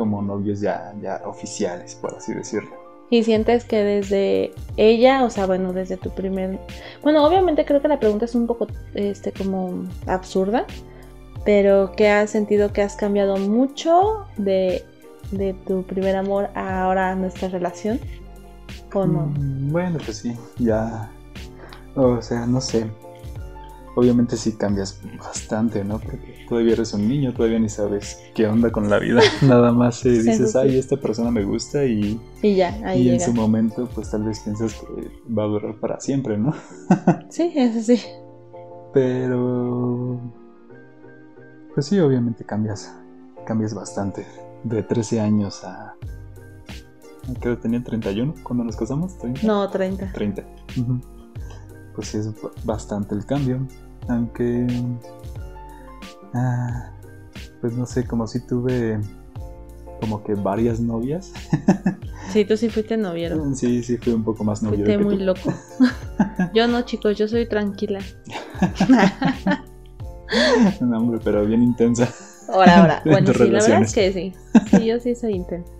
como 0.00 0.22
novios 0.22 0.60
ya, 0.60 0.94
ya 1.02 1.20
oficiales, 1.26 1.94
por 1.94 2.14
así 2.14 2.32
decirlo. 2.32 2.70
Y 3.10 3.24
sientes 3.24 3.64
que 3.64 3.82
desde 3.82 4.52
ella, 4.76 5.24
o 5.24 5.30
sea, 5.30 5.46
bueno, 5.46 5.72
desde 5.72 5.96
tu 5.96 6.10
primer... 6.10 6.60
Bueno, 7.02 7.24
obviamente 7.26 7.64
creo 7.64 7.82
que 7.82 7.88
la 7.88 7.98
pregunta 7.98 8.24
es 8.24 8.34
un 8.36 8.46
poco, 8.46 8.68
este, 8.94 9.32
como 9.32 9.84
absurda, 10.06 10.64
pero 11.44 11.92
que 11.92 12.08
has 12.08 12.30
sentido 12.30 12.72
que 12.72 12.82
has 12.82 12.94
cambiado 12.94 13.36
mucho 13.36 14.26
de, 14.36 14.84
de 15.32 15.54
tu 15.66 15.82
primer 15.82 16.14
amor 16.14 16.50
a 16.54 16.84
ahora 16.84 17.14
nuestra 17.16 17.48
relación, 17.48 17.98
¿o? 18.90 19.26
Mm, 19.26 19.72
bueno, 19.72 19.98
pues 20.04 20.18
sí, 20.18 20.36
ya... 20.58 21.10
O 21.96 22.22
sea, 22.22 22.46
no 22.46 22.60
sé, 22.60 22.86
obviamente 24.00 24.36
sí 24.36 24.52
cambias 24.52 24.98
bastante, 25.18 25.84
¿no? 25.84 25.98
Porque 25.98 26.46
todavía 26.48 26.72
eres 26.72 26.94
un 26.94 27.06
niño, 27.06 27.34
todavía 27.34 27.58
ni 27.58 27.68
sabes 27.68 28.18
qué 28.34 28.46
onda 28.46 28.72
con 28.72 28.88
la 28.88 28.98
vida. 28.98 29.20
Nada 29.42 29.72
más 29.72 30.04
eh, 30.06 30.10
dices, 30.22 30.56
ay, 30.56 30.78
esta 30.78 30.96
persona 30.96 31.30
me 31.30 31.44
gusta 31.44 31.84
y, 31.84 32.18
y 32.42 32.56
ya, 32.56 32.80
ahí 32.84 33.02
Y 33.02 33.10
en 33.10 33.20
su 33.20 33.34
momento, 33.34 33.88
pues 33.94 34.10
tal 34.10 34.24
vez 34.24 34.40
piensas 34.40 34.74
que 34.74 35.10
va 35.32 35.44
a 35.44 35.46
durar 35.46 35.78
para 35.78 36.00
siempre, 36.00 36.38
¿no? 36.38 36.54
sí, 37.28 37.52
eso 37.54 37.82
sí. 37.82 38.02
Pero... 38.94 40.18
Pues 41.74 41.86
sí, 41.86 41.98
obviamente 42.00 42.44
cambias, 42.44 42.92
cambias 43.46 43.74
bastante. 43.74 44.26
De 44.64 44.82
13 44.82 45.20
años 45.20 45.62
a... 45.64 45.94
Creo 47.40 47.56
que 47.56 47.62
tenía 47.62 47.84
31 47.84 48.34
cuando 48.42 48.64
nos 48.64 48.76
casamos. 48.76 49.18
¿30? 49.18 49.42
No, 49.42 49.68
30. 49.68 50.12
30 50.12 50.44
pues 51.94 52.08
sí 52.08 52.18
es 52.18 52.30
bastante 52.64 53.14
el 53.14 53.26
cambio. 53.26 53.66
Aunque, 54.08 54.66
ah, 56.34 56.92
pues 57.60 57.74
no 57.74 57.86
sé, 57.86 58.06
como 58.06 58.26
si 58.26 58.40
tuve 58.46 58.98
como 60.00 60.24
que 60.24 60.34
varias 60.34 60.80
novias. 60.80 61.32
Sí, 62.32 62.44
tú 62.44 62.56
sí 62.56 62.70
fuiste 62.70 62.96
noviero. 62.96 63.44
Sí, 63.54 63.82
sí, 63.82 63.98
fui 63.98 64.12
un 64.12 64.24
poco 64.24 64.44
más 64.44 64.62
noviero. 64.62 64.86
Fuiste 64.86 65.04
muy 65.04 65.18
loco. 65.18 65.52
Yo 66.54 66.66
no, 66.68 66.82
chicos, 66.82 67.18
yo 67.18 67.28
soy 67.28 67.46
tranquila. 67.46 68.00
no, 70.80 70.98
hombre, 70.98 71.20
pero 71.22 71.44
bien 71.44 71.62
intensa. 71.62 72.08
Ahora, 72.48 72.80
ahora. 72.80 73.02
Bueno, 73.04 73.32
sí, 73.32 73.48
la 73.48 73.60
verdad 73.60 73.82
es 73.82 73.92
que 73.92 74.12
sí. 74.12 74.32
Sí, 74.70 74.86
yo 74.86 75.00
sí 75.00 75.14
soy 75.14 75.34
intensa. 75.34 75.70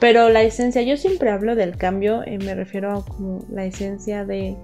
Pero 0.00 0.30
la 0.30 0.42
esencia, 0.42 0.82
yo 0.82 0.96
siempre 0.96 1.30
hablo 1.30 1.54
del 1.54 1.76
cambio, 1.76 2.22
y 2.26 2.38
me 2.38 2.54
refiero 2.54 2.92
a 2.92 3.04
como 3.04 3.44
la 3.50 3.64
esencia 3.64 4.24
de 4.24 4.56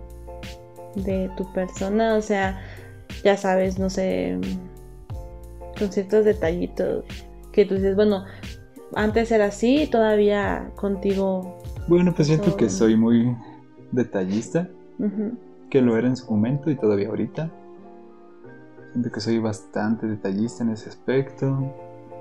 de 0.94 1.30
tu 1.36 1.50
persona, 1.52 2.16
o 2.16 2.22
sea, 2.22 2.60
ya 3.22 3.36
sabes, 3.36 3.78
no 3.78 3.90
sé, 3.90 4.38
con 5.78 5.92
ciertos 5.92 6.24
detallitos 6.24 7.04
que 7.52 7.64
tú 7.64 7.74
dices, 7.74 7.96
bueno, 7.96 8.24
antes 8.94 9.30
era 9.30 9.46
así, 9.46 9.88
todavía 9.90 10.70
contigo. 10.76 11.58
Bueno, 11.88 12.12
pues 12.14 12.28
siento 12.28 12.56
que 12.56 12.68
soy 12.68 12.96
muy 12.96 13.36
detallista, 13.92 14.68
que 15.70 15.80
lo 15.80 15.96
era 15.96 16.08
en 16.08 16.16
su 16.16 16.30
momento 16.30 16.70
y 16.70 16.76
todavía 16.76 17.08
ahorita. 17.08 17.50
Siento 18.92 19.10
que 19.10 19.20
soy 19.20 19.38
bastante 19.38 20.06
detallista 20.06 20.64
en 20.64 20.70
ese 20.70 20.88
aspecto. 20.88 21.74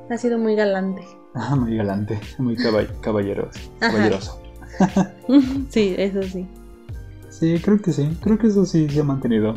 Ha 0.10 0.18
sido 0.18 0.38
muy 0.38 0.56
galante. 0.56 1.04
Ah, 1.36 1.56
muy 1.56 1.78
galante, 1.78 2.20
muy 2.40 2.56
caballeroso. 2.56 3.60
caballeroso. 3.78 4.42
sí, 5.70 5.94
eso 5.96 6.24
sí. 6.24 6.48
Sí, 7.30 7.62
creo 7.64 7.80
que 7.80 7.94
sí. 7.94 8.18
Creo 8.20 8.40
que 8.40 8.48
eso 8.48 8.66
sí 8.66 8.90
se 8.90 9.02
ha 9.02 9.04
mantenido 9.04 9.54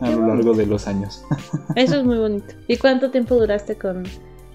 a 0.00 0.10
lo 0.10 0.26
largo 0.26 0.54
de 0.54 0.66
los 0.66 0.86
años. 0.86 1.24
Eso 1.76 1.96
es 1.96 2.04
muy 2.04 2.18
bonito. 2.18 2.54
¿Y 2.68 2.76
cuánto 2.76 3.10
tiempo 3.10 3.36
duraste 3.36 3.76
con, 3.76 4.04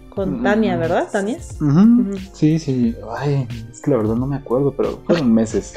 con 0.09 0.43
Tania, 0.43 0.77
verdad, 0.77 1.09
Tania? 1.11 1.39
Sí, 2.33 2.59
sí. 2.59 2.95
Ay, 3.17 3.47
es 3.71 3.81
que 3.81 3.91
la 3.91 3.97
verdad 3.97 4.15
no 4.15 4.27
me 4.27 4.37
acuerdo, 4.37 4.73
pero 4.75 4.99
fueron 5.05 5.33
meses. 5.33 5.73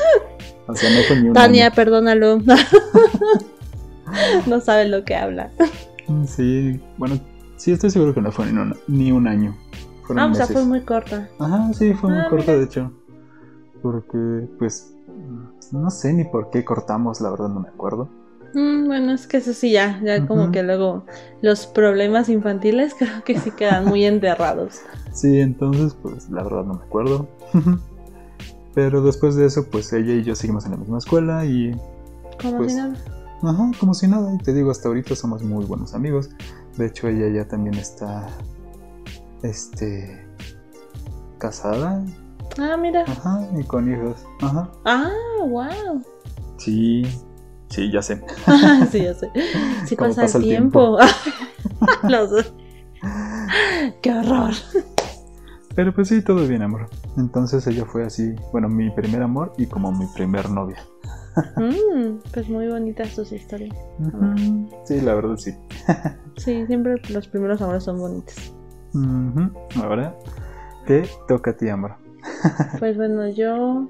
O 0.66 0.74
sea, 0.74 0.90
no 0.90 1.02
fue 1.02 1.20
ni 1.20 1.28
un 1.28 1.34
Tania, 1.34 1.70
perdónalo. 1.70 2.38
no 4.46 4.60
sabe 4.60 4.88
lo 4.88 5.04
que 5.04 5.16
habla. 5.16 5.50
Sí, 6.26 6.80
bueno, 6.96 7.18
sí 7.56 7.72
estoy 7.72 7.90
seguro 7.90 8.14
que 8.14 8.20
no 8.20 8.32
fue 8.32 8.46
ni 8.46 8.58
un, 8.58 8.76
ni 8.88 9.12
un 9.12 9.28
año. 9.28 9.56
ah, 10.16 10.28
o 10.30 10.34
sea, 10.34 10.46
fue 10.46 10.64
muy 10.64 10.82
corta. 10.82 11.28
Ajá, 11.38 11.72
sí, 11.72 11.94
fue 11.94 12.10
muy 12.10 12.20
ah, 12.20 12.28
corta, 12.28 12.56
de 12.56 12.64
hecho. 12.64 12.92
Porque, 13.82 14.48
pues, 14.58 14.94
no 15.72 15.90
sé 15.90 16.12
ni 16.12 16.24
por 16.24 16.50
qué 16.50 16.64
cortamos, 16.64 17.20
la 17.20 17.30
verdad 17.30 17.48
no 17.48 17.60
me 17.60 17.68
acuerdo. 17.68 18.08
Mm, 18.54 18.86
bueno, 18.86 19.12
es 19.12 19.26
que 19.26 19.38
eso 19.38 19.52
sí, 19.52 19.72
ya, 19.72 20.00
ya 20.02 20.26
como 20.26 20.50
que 20.50 20.62
luego 20.62 21.04
los 21.40 21.66
problemas 21.66 22.28
infantiles 22.28 22.94
creo 22.98 23.22
que 23.24 23.38
sí 23.38 23.50
quedan 23.50 23.84
muy 23.86 24.04
enterrados. 24.04 24.80
Sí, 25.12 25.40
entonces, 25.40 25.94
pues 25.94 26.28
la 26.30 26.42
verdad 26.42 26.64
no 26.64 26.74
me 26.74 26.84
acuerdo. 26.84 27.28
Pero 28.74 29.02
después 29.02 29.34
de 29.34 29.46
eso, 29.46 29.68
pues 29.68 29.92
ella 29.92 30.14
y 30.14 30.22
yo 30.22 30.34
seguimos 30.34 30.64
en 30.64 30.72
la 30.72 30.76
misma 30.76 30.98
escuela 30.98 31.44
y... 31.44 31.72
Como 32.40 32.58
pues, 32.58 32.72
si 32.72 32.78
nada. 32.78 32.94
Ajá, 33.42 33.70
como 33.78 33.94
si 33.94 34.06
nada. 34.06 34.32
Y 34.34 34.38
te 34.38 34.52
digo, 34.52 34.70
hasta 34.70 34.88
ahorita 34.88 35.16
somos 35.16 35.42
muy 35.42 35.64
buenos 35.64 35.94
amigos. 35.94 36.30
De 36.76 36.86
hecho, 36.86 37.08
ella 37.08 37.28
ya 37.28 37.48
también 37.48 37.74
está... 37.74 38.28
Este... 39.42 40.24
Casada, 41.38 42.04
Ah, 42.58 42.76
mira. 42.76 43.04
Ajá, 43.06 43.46
y 43.56 43.64
con 43.64 43.92
hijos. 43.92 44.24
Ajá. 44.40 44.70
Ah, 44.84 45.10
wow. 45.40 46.02
Sí, 46.56 47.02
sí, 47.74 47.90
ya 47.90 48.02
sé. 48.02 48.20
sí, 48.90 49.02
ya 49.02 49.14
sé. 49.14 49.30
Sí 49.86 49.96
pasa, 49.96 50.24
el 50.24 50.42
tiempo. 50.42 50.98
Los 52.08 52.52
¡Qué 54.02 54.12
horror! 54.12 54.52
Pero 55.74 55.94
pues 55.94 56.08
sí, 56.08 56.22
todo 56.22 56.46
bien, 56.46 56.62
amor. 56.62 56.88
Entonces 57.16 57.66
ella 57.66 57.84
fue 57.84 58.04
así, 58.04 58.34
bueno, 58.52 58.68
mi 58.68 58.90
primer 58.90 59.22
amor 59.22 59.52
y 59.56 59.66
como 59.66 59.92
mi 59.92 60.06
primer 60.14 60.50
novia. 60.50 60.84
Mm, 61.56 62.18
pues 62.32 62.48
muy 62.48 62.66
bonitas 62.66 63.14
tus 63.14 63.32
historias. 63.32 63.74
Sí, 64.84 65.00
la 65.00 65.14
verdad 65.14 65.36
sí. 65.36 65.54
sí, 66.36 66.66
siempre 66.66 67.00
los 67.08 67.28
primeros 67.28 67.62
amores 67.62 67.84
son 67.84 67.98
bonitos. 67.98 68.52
Ahora 69.76 70.14
te 70.86 71.08
toca 71.28 71.52
a 71.52 71.56
ti, 71.56 71.68
amor. 71.68 71.94
pues 72.78 72.96
bueno, 72.96 73.28
yo... 73.28 73.88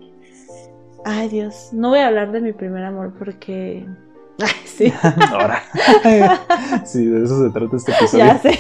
Ay 1.05 1.29
Dios, 1.29 1.71
no 1.73 1.91
voy 1.91 2.01
a 2.01 2.09
hablar 2.09 2.33
de 2.33 2.41
mi 2.41 2.53
primer 2.53 2.85
amor 2.85 3.13
porque... 3.19 3.87
Ay, 4.41 4.51
sí. 4.65 4.93
Ahora. 5.31 5.63
sí, 6.85 7.07
de 7.07 7.25
eso 7.25 7.45
se 7.45 7.51
trata 7.51 7.77
este 7.77 7.93
episodio. 7.93 8.25
Ya 8.25 8.39
sé. 8.39 8.59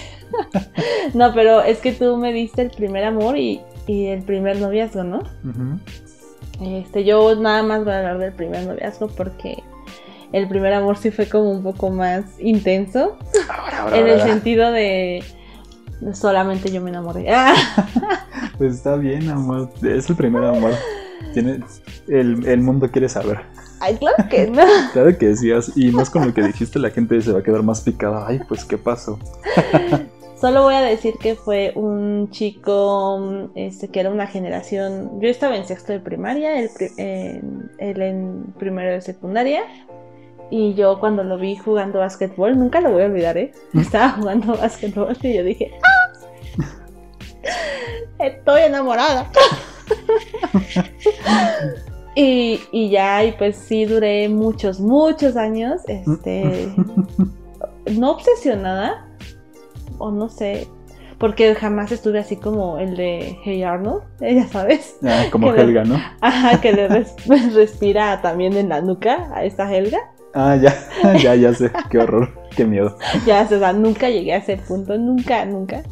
no, 1.14 1.32
pero 1.34 1.62
es 1.62 1.78
que 1.78 1.92
tú 1.92 2.16
me 2.16 2.32
diste 2.32 2.62
el 2.62 2.70
primer 2.70 3.04
amor 3.04 3.36
y, 3.36 3.62
el 3.88 4.22
primer 4.22 4.60
noviazgo, 4.60 5.02
¿no? 5.02 5.20
Este, 6.60 7.02
yo 7.02 7.34
nada 7.34 7.64
más 7.64 7.82
voy 7.82 7.92
a 7.92 7.98
hablar 7.98 8.18
del 8.18 8.32
primer 8.32 8.64
noviazgo 8.64 9.08
porque 9.08 9.64
el 10.32 10.46
primer 10.46 10.74
amor 10.74 10.96
sí 10.96 11.10
fue 11.10 11.28
como 11.28 11.50
un 11.50 11.64
poco 11.64 11.90
más 11.90 12.24
intenso. 12.38 13.18
en 13.92 14.06
el 14.06 14.20
sentido 14.20 14.70
de 14.70 15.24
solamente 16.12 16.70
yo 16.70 16.80
me 16.80 16.90
enamoré. 16.90 17.26
pues 18.58 18.76
está 18.76 18.96
bien, 18.96 19.28
amor. 19.28 19.70
Es 19.82 20.08
el 20.08 20.16
primer 20.16 20.44
amor. 20.44 20.72
Tiene, 21.34 21.60
el, 22.10 22.46
el 22.46 22.60
mundo 22.60 22.90
quiere 22.90 23.08
saber. 23.08 23.40
Ay, 23.80 23.96
claro 23.96 24.28
que 24.28 24.46
no. 24.46 24.62
claro 24.92 25.16
que 25.16 25.28
decías, 25.28 25.72
y 25.74 25.90
más 25.90 26.10
con 26.10 26.26
lo 26.26 26.34
que 26.34 26.42
dijiste, 26.42 26.78
la 26.78 26.90
gente 26.90 27.20
se 27.22 27.32
va 27.32 27.40
a 27.40 27.42
quedar 27.42 27.62
más 27.62 27.80
picada. 27.80 28.26
Ay, 28.26 28.40
pues, 28.46 28.64
¿qué 28.64 28.76
pasó? 28.76 29.18
Solo 30.40 30.62
voy 30.62 30.74
a 30.74 30.80
decir 30.80 31.14
que 31.20 31.34
fue 31.34 31.72
un 31.74 32.30
chico 32.30 33.50
este, 33.54 33.88
que 33.88 34.00
era 34.00 34.10
una 34.10 34.26
generación. 34.26 35.20
Yo 35.20 35.28
estaba 35.28 35.56
en 35.56 35.66
sexto 35.66 35.92
de 35.92 36.00
primaria, 36.00 36.58
él, 36.58 36.70
en 37.78 38.44
primero 38.58 38.90
de 38.90 39.02
secundaria. 39.02 39.62
Y 40.50 40.74
yo 40.74 40.98
cuando 40.98 41.24
lo 41.24 41.38
vi 41.38 41.56
jugando 41.56 41.98
básquetbol, 41.98 42.58
nunca 42.58 42.80
lo 42.80 42.90
voy 42.90 43.02
a 43.02 43.06
olvidar, 43.06 43.36
¿eh? 43.36 43.52
Estaba 43.74 44.10
jugando 44.12 44.56
básquetbol 44.56 45.16
y 45.22 45.34
yo 45.34 45.44
dije, 45.44 45.72
¡Ah! 45.82 46.00
Estoy 48.18 48.62
enamorada. 48.62 49.30
Y, 52.14 52.60
y 52.72 52.90
ya, 52.90 53.24
y 53.24 53.32
pues 53.32 53.56
sí 53.56 53.84
duré 53.84 54.28
muchos, 54.28 54.80
muchos 54.80 55.36
años, 55.36 55.82
este, 55.86 56.68
no 57.92 58.10
obsesionada, 58.10 59.06
o 59.98 60.10
no 60.10 60.28
sé, 60.28 60.66
porque 61.18 61.54
jamás 61.54 61.92
estuve 61.92 62.18
así 62.18 62.36
como 62.36 62.78
el 62.78 62.96
de 62.96 63.38
Hey 63.44 63.62
Arnold, 63.62 64.02
ya 64.20 64.48
sabes. 64.48 64.96
Ah, 65.04 65.24
como 65.30 65.52
Helga, 65.54 65.84
¿no? 65.84 66.00
Ajá, 66.20 66.60
que 66.60 66.72
le 66.72 66.88
respira 67.54 68.20
también 68.22 68.56
en 68.56 68.70
la 68.70 68.80
nuca 68.80 69.30
a 69.34 69.44
esta 69.44 69.72
Helga. 69.72 69.98
Ah, 70.32 70.56
ya, 70.56 70.72
ya, 71.18 71.34
ya 71.34 71.52
sé, 71.52 71.70
qué 71.90 71.98
horror, 71.98 72.30
qué 72.56 72.64
miedo. 72.64 72.96
Ya, 73.26 73.42
o 73.42 73.48
sea, 73.48 73.72
nunca 73.72 74.08
llegué 74.08 74.32
a 74.32 74.36
ese 74.38 74.56
punto, 74.56 74.96
nunca, 74.96 75.44
nunca. 75.44 75.82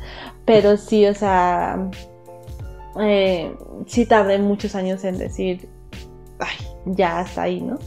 Pero 0.44 0.76
sí, 0.76 1.06
o 1.06 1.14
sea, 1.14 1.90
eh, 3.00 3.52
sí 3.86 4.06
tardé 4.06 4.38
muchos 4.38 4.76
años 4.76 5.04
en 5.04 5.18
decir, 5.18 5.68
ay, 6.38 6.56
ya 6.86 7.20
hasta 7.20 7.42
ahí, 7.42 7.60
¿no? 7.60 7.78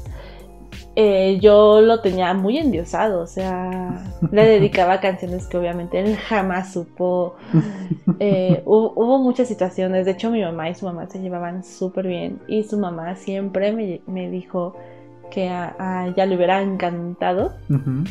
Eh, 0.95 1.39
yo 1.41 1.79
lo 1.79 2.01
tenía 2.01 2.33
muy 2.33 2.57
endiosado, 2.57 3.21
o 3.21 3.27
sea, 3.27 4.03
le 4.29 4.45
dedicaba 4.45 4.99
canciones 5.01 5.47
que 5.47 5.57
obviamente 5.57 5.99
él 5.99 6.15
jamás 6.17 6.73
supo. 6.73 7.35
Eh, 8.23 8.61
hubo, 8.65 9.17
muchas 9.17 9.47
situaciones, 9.47 10.05
de 10.05 10.11
hecho 10.11 10.29
mi 10.29 10.43
mamá 10.43 10.69
y 10.69 10.75
su 10.75 10.85
mamá 10.85 11.07
se 11.07 11.19
llevaban 11.19 11.63
súper 11.63 12.05
bien 12.05 12.39
y 12.47 12.63
su 12.63 12.77
mamá 12.77 13.15
siempre 13.15 13.71
me, 13.71 14.29
dijo 14.29 14.75
que 15.31 15.49
a, 15.49 16.05
ella 16.07 16.27
le 16.27 16.35
hubiera 16.35 16.61
encantado 16.61 17.53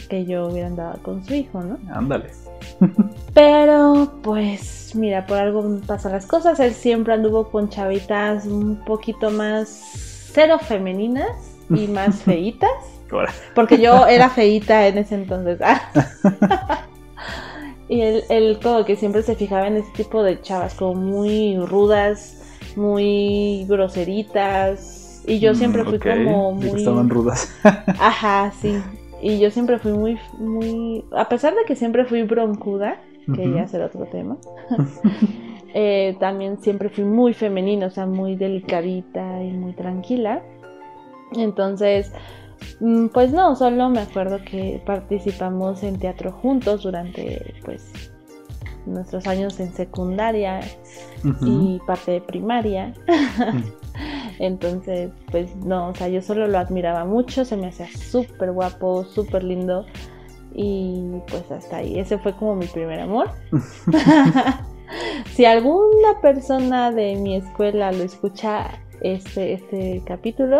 que 0.08 0.24
yo 0.24 0.48
hubiera 0.48 0.66
andado 0.66 1.00
con 1.02 1.24
su 1.24 1.34
hijo, 1.34 1.62
¿no? 1.62 1.78
Ándale. 1.94 2.30
Pero 3.34 4.14
pues 4.22 4.92
mira, 4.96 5.26
por 5.26 5.38
algo 5.38 5.78
pasan 5.86 6.10
las 6.10 6.26
cosas, 6.26 6.58
él 6.58 6.72
siempre 6.72 7.14
anduvo 7.14 7.48
con 7.48 7.68
chavitas 7.68 8.46
un 8.46 8.84
poquito 8.84 9.30
más 9.30 10.09
cero 10.32 10.58
femeninas 10.58 11.58
y 11.70 11.86
más 11.86 12.22
feitas. 12.22 12.70
Porque 13.54 13.80
yo 13.80 14.06
era 14.06 14.28
feita 14.28 14.86
en 14.86 14.98
ese 14.98 15.16
entonces. 15.16 15.58
y 17.88 18.02
él, 18.02 18.58
como 18.62 18.84
que 18.84 18.96
siempre 18.96 19.22
se 19.22 19.34
fijaba 19.34 19.66
en 19.66 19.78
ese 19.78 19.90
tipo 19.96 20.22
de 20.22 20.40
chavas, 20.40 20.74
como 20.74 20.94
muy 20.94 21.58
rudas, 21.58 22.60
muy 22.76 23.66
groseritas. 23.68 25.22
Y 25.26 25.40
yo 25.40 25.54
siempre 25.54 25.84
fui 25.84 25.98
mm, 25.98 26.24
como 26.24 26.52
muy. 26.52 26.78
Estaban 26.78 27.10
rudas. 27.10 27.52
Ajá, 27.98 28.52
sí. 28.60 28.80
Y 29.20 29.38
yo 29.38 29.50
siempre 29.50 29.78
fui 29.78 29.92
muy, 29.92 30.18
muy. 30.38 31.04
A 31.12 31.28
pesar 31.28 31.54
de 31.54 31.64
que 31.66 31.74
siempre 31.74 32.04
fui 32.04 32.22
broncuda, 32.22 33.00
que 33.34 33.52
ya 33.52 33.66
será 33.66 33.86
otro 33.86 34.06
tema. 34.06 34.36
Eh, 35.74 36.16
también 36.18 36.60
siempre 36.60 36.88
fui 36.88 37.04
muy 37.04 37.32
femenina, 37.32 37.86
o 37.86 37.90
sea, 37.90 38.06
muy 38.06 38.36
delicadita 38.36 39.42
y 39.42 39.52
muy 39.52 39.72
tranquila. 39.72 40.42
Entonces, 41.32 42.12
mm, 42.80 43.08
pues 43.08 43.32
no, 43.32 43.54
solo 43.54 43.88
me 43.88 44.00
acuerdo 44.00 44.38
que 44.44 44.82
participamos 44.84 45.82
en 45.82 45.98
teatro 45.98 46.32
juntos 46.32 46.82
durante 46.82 47.54
pues 47.64 47.92
nuestros 48.86 49.26
años 49.26 49.60
en 49.60 49.72
secundaria 49.72 50.60
y 51.42 51.78
parte 51.86 52.12
de 52.12 52.20
primaria. 52.20 52.92
Entonces, 54.38 55.10
pues 55.30 55.54
no, 55.56 55.88
o 55.88 55.94
sea, 55.94 56.08
yo 56.08 56.22
solo 56.22 56.48
lo 56.48 56.58
admiraba 56.58 57.04
mucho, 57.04 57.44
se 57.44 57.56
me 57.56 57.68
hacía 57.68 57.86
súper 57.88 58.52
guapo, 58.52 59.04
súper 59.04 59.44
lindo. 59.44 59.84
Y 60.52 61.20
pues 61.30 61.48
hasta 61.52 61.76
ahí, 61.76 61.98
ese 61.98 62.18
fue 62.18 62.34
como 62.34 62.56
mi 62.56 62.66
primer 62.66 63.00
amor. 63.00 63.30
si 65.32 65.44
alguna 65.44 66.20
persona 66.20 66.90
de 66.90 67.16
mi 67.16 67.36
escuela 67.36 67.92
lo 67.92 68.02
escucha 68.02 68.70
este, 69.00 69.54
este 69.54 70.02
capítulo, 70.04 70.58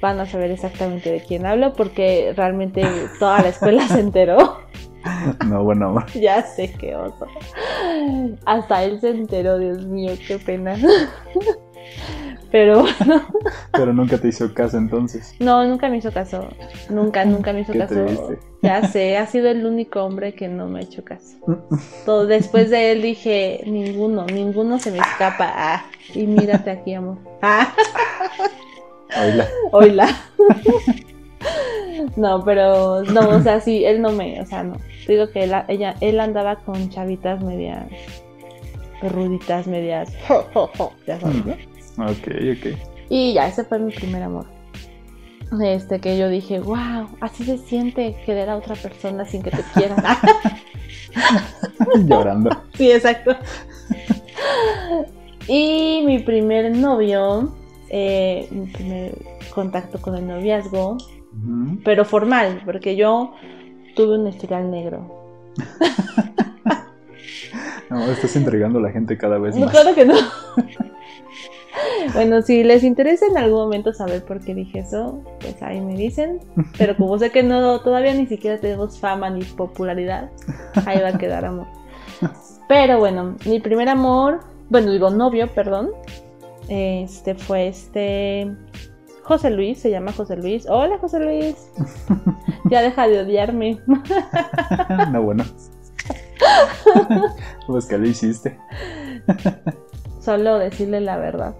van 0.00 0.20
a 0.20 0.26
saber 0.26 0.50
exactamente 0.50 1.10
de 1.10 1.20
quién 1.20 1.46
hablo 1.46 1.72
porque 1.72 2.32
realmente 2.36 2.82
toda 3.18 3.42
la 3.42 3.48
escuela 3.48 3.86
se 3.88 4.00
enteró. 4.00 4.58
No, 5.48 5.64
bueno. 5.64 5.96
Ya 6.14 6.42
sé 6.42 6.72
qué 6.78 6.94
oso. 6.94 7.26
Hasta 8.46 8.84
él 8.84 9.00
se 9.00 9.10
enteró, 9.10 9.58
Dios 9.58 9.84
mío, 9.84 10.12
qué 10.28 10.38
pena. 10.38 10.76
Pero. 12.52 12.84
Pero 13.72 13.92
nunca 13.94 14.18
te 14.18 14.28
hizo 14.28 14.52
caso 14.52 14.76
entonces. 14.76 15.34
No, 15.40 15.64
nunca 15.66 15.88
me 15.88 15.96
hizo 15.96 16.12
caso. 16.12 16.46
Nunca, 16.90 17.24
nunca 17.24 17.52
me 17.52 17.62
hizo 17.62 17.72
caso. 17.72 18.36
Ya 18.60 18.86
sé, 18.86 19.16
ha 19.16 19.26
sido 19.26 19.48
el 19.48 19.66
único 19.66 20.04
hombre 20.04 20.34
que 20.34 20.46
no 20.46 20.68
me 20.68 20.80
ha 20.80 20.82
hecho 20.82 21.02
caso. 21.02 21.38
Todo, 22.06 22.26
después 22.26 22.70
de 22.70 22.92
él 22.92 23.02
dije, 23.02 23.62
ninguno, 23.66 24.26
ninguno 24.26 24.78
se 24.78 24.92
me 24.92 24.98
escapa. 24.98 25.50
Ah, 25.52 25.84
y 26.14 26.26
mírate 26.26 26.70
aquí, 26.70 26.94
amor. 26.94 27.16
Ah. 27.40 27.72
Oila. 29.20 29.48
Oila. 29.72 30.08
no, 32.16 32.44
pero 32.44 33.02
no, 33.02 33.30
o 33.30 33.40
sea, 33.40 33.60
sí, 33.60 33.84
él 33.84 34.02
no 34.02 34.12
me, 34.12 34.40
o 34.40 34.46
sea, 34.46 34.62
no. 34.62 34.76
Digo 35.08 35.30
que 35.30 35.44
él, 35.44 35.52
ella, 35.68 35.96
él 36.00 36.20
andaba 36.20 36.56
con 36.56 36.90
chavitas 36.90 37.42
medias 37.42 37.86
ruditas, 39.08 39.66
medias. 39.66 40.12
ya 41.06 41.18
sabes, 41.18 41.46
¿no? 41.46 41.71
Ok, 41.98 42.28
ok. 42.56 42.78
Y 43.08 43.34
ya, 43.34 43.48
ese 43.48 43.64
fue 43.64 43.78
mi 43.78 43.92
primer 43.92 44.22
amor. 44.22 44.46
Este 45.62 46.00
que 46.00 46.16
yo 46.16 46.30
dije, 46.30 46.60
wow, 46.60 47.08
así 47.20 47.44
se 47.44 47.58
siente 47.58 48.16
querer 48.24 48.48
a 48.48 48.56
otra 48.56 48.74
persona 48.74 49.26
sin 49.26 49.42
que 49.42 49.50
te 49.50 49.62
quieran. 49.74 49.98
Llorando. 52.06 52.50
Sí, 52.74 52.90
exacto. 52.90 53.36
y 55.46 56.02
mi 56.06 56.20
primer 56.20 56.74
novio 56.74 57.52
eh, 57.94 58.48
mi 58.50 58.66
primer 58.68 59.14
contacto 59.54 60.00
con 60.00 60.16
el 60.16 60.26
noviazgo, 60.26 60.96
pero 61.84 62.06
formal, 62.06 62.62
porque 62.64 62.96
yo 62.96 63.34
tuve 63.94 64.18
un 64.18 64.26
historial 64.26 64.70
negro. 64.70 65.42
no, 67.90 68.06
estás 68.06 68.34
entregando 68.36 68.78
a 68.78 68.82
la 68.82 68.92
gente 68.92 69.18
cada 69.18 69.38
vez 69.38 69.58
más. 69.58 69.70
claro 69.70 69.94
que 69.94 70.06
no. 70.06 70.14
Bueno, 72.14 72.42
si 72.42 72.64
les 72.64 72.82
interesa 72.84 73.26
en 73.26 73.36
algún 73.36 73.60
momento 73.60 73.92
saber 73.92 74.24
por 74.24 74.40
qué 74.40 74.54
dije 74.54 74.80
eso, 74.80 75.22
pues 75.40 75.62
ahí 75.62 75.80
me 75.80 75.94
dicen. 75.94 76.40
Pero 76.78 76.96
como 76.96 77.18
sé 77.18 77.30
que 77.30 77.42
no, 77.42 77.80
todavía 77.80 78.14
ni 78.14 78.26
siquiera 78.26 78.58
tenemos 78.58 78.98
fama 78.98 79.30
ni 79.30 79.44
popularidad, 79.44 80.30
ahí 80.86 81.00
va 81.00 81.08
a 81.08 81.18
quedar 81.18 81.44
amor. 81.44 81.66
Pero 82.68 82.98
bueno, 82.98 83.36
mi 83.46 83.60
primer 83.60 83.88
amor, 83.88 84.40
bueno, 84.68 84.90
digo 84.92 85.10
novio, 85.10 85.48
perdón, 85.54 85.90
este 86.68 87.34
fue 87.34 87.68
este 87.68 88.50
José 89.22 89.50
Luis, 89.50 89.78
se 89.78 89.90
llama 89.90 90.12
José 90.12 90.36
Luis. 90.36 90.66
Hola 90.68 90.98
José 90.98 91.20
Luis. 91.20 91.56
ya 92.70 92.82
deja 92.82 93.08
de 93.08 93.20
odiarme. 93.20 93.78
no, 95.12 95.22
bueno. 95.22 95.44
pues 97.66 97.86
que 97.86 97.98
lo 97.98 98.06
hiciste. 98.06 98.58
Solo 100.22 100.58
decirle 100.58 101.00
la 101.00 101.16
verdad. 101.16 101.54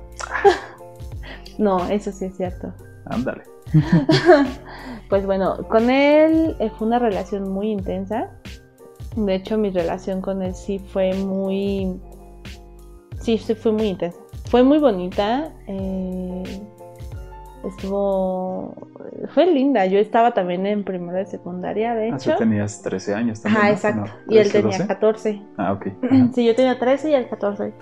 no, 1.59 1.89
eso 1.89 2.13
sí 2.13 2.27
es 2.27 2.37
cierto. 2.37 2.73
Ándale. 3.07 3.43
pues 5.09 5.27
bueno, 5.27 5.67
con 5.69 5.91
él 5.91 6.55
eh, 6.61 6.71
fue 6.79 6.87
una 6.87 7.01
relación 7.01 7.51
muy 7.51 7.71
intensa. 7.71 8.31
De 9.17 9.35
hecho, 9.35 9.59
mi 9.59 9.71
relación 9.71 10.21
con 10.21 10.43
él 10.43 10.55
sí 10.55 10.79
fue 10.79 11.13
muy... 11.15 12.01
Sí, 13.21 13.39
sí 13.39 13.55
fue 13.55 13.73
muy 13.73 13.89
intensa. 13.89 14.19
Fue 14.49 14.63
muy 14.63 14.79
bonita. 14.79 15.53
Eh, 15.67 16.63
estuvo 17.65 18.75
fue 19.35 19.47
linda 19.47 19.87
yo 19.87 19.99
estaba 19.99 20.33
también 20.33 20.67
en 20.67 20.85
primero 20.85 21.17
de 21.17 21.27
secundaria 21.27 21.95
de 21.95 22.09
hecho 22.09 22.33
ah, 22.33 22.37
tenías 22.37 22.83
13 22.83 23.15
años 23.15 23.41
también 23.41 23.65
ah 23.65 23.71
exacto 23.71 24.11
y 24.29 24.39
él 24.39 24.51
tenía 24.51 24.85
14 24.85 25.43
ah 25.59 25.73
ok 25.73 25.87
sí 26.35 26.45
yo 26.45 26.57
tenía 26.57 26.79
13 26.79 27.11
y 27.11 27.15
él 27.15 27.29
14 27.29 27.73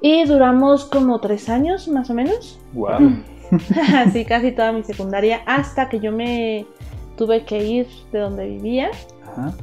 y 0.00 0.24
duramos 0.24 0.84
como 0.84 1.20
tres 1.20 1.48
años 1.48 1.88
más 1.88 2.10
o 2.10 2.14
menos 2.14 2.58
wow 2.74 2.98
sí 4.12 4.24
casi 4.24 4.52
toda 4.52 4.72
mi 4.72 4.82
secundaria 4.82 5.42
hasta 5.46 5.88
que 5.88 6.00
yo 6.00 6.12
me 6.12 6.66
tuve 7.16 7.44
que 7.44 7.64
ir 7.64 7.86
de 8.12 8.18
donde 8.18 8.46
vivía 8.46 8.90
Ajá. 9.32 9.54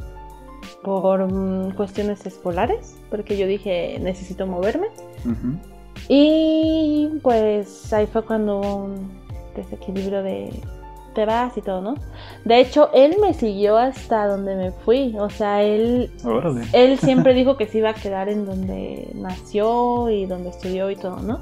por 0.83 1.31
mm, 1.31 1.75
cuestiones 1.75 2.25
escolares 2.25 2.97
porque 3.09 3.37
yo 3.37 3.47
dije 3.47 3.97
necesito 3.99 4.47
moverme 4.47 4.87
Ajá. 5.19 5.73
Y 6.07 7.19
pues 7.21 7.91
ahí 7.93 8.07
fue 8.07 8.23
cuando 8.25 8.59
un 8.59 9.09
desequilibrio 9.55 10.23
de 10.23 10.49
te 11.13 11.25
vas 11.25 11.57
y 11.57 11.61
todo, 11.61 11.81
¿no? 11.81 11.95
De 12.45 12.59
hecho, 12.59 12.89
él 12.93 13.15
me 13.21 13.33
siguió 13.33 13.77
hasta 13.77 14.27
donde 14.27 14.55
me 14.55 14.71
fui. 14.71 15.15
O 15.19 15.29
sea, 15.29 15.63
él, 15.63 16.11
él 16.73 16.97
siempre 16.99 17.33
dijo 17.35 17.57
que 17.57 17.67
se 17.67 17.79
iba 17.79 17.89
a 17.89 17.93
quedar 17.93 18.29
en 18.29 18.45
donde 18.45 19.11
nació 19.15 20.09
y 20.09 20.25
donde 20.25 20.49
estudió 20.49 20.89
y 20.89 20.95
todo, 20.95 21.17
¿no? 21.21 21.39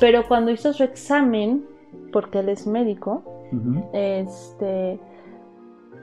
Pero 0.00 0.26
cuando 0.28 0.50
hizo 0.50 0.72
su 0.72 0.84
examen, 0.84 1.64
porque 2.12 2.40
él 2.40 2.48
es 2.48 2.66
médico, 2.66 3.22
este 3.92 5.00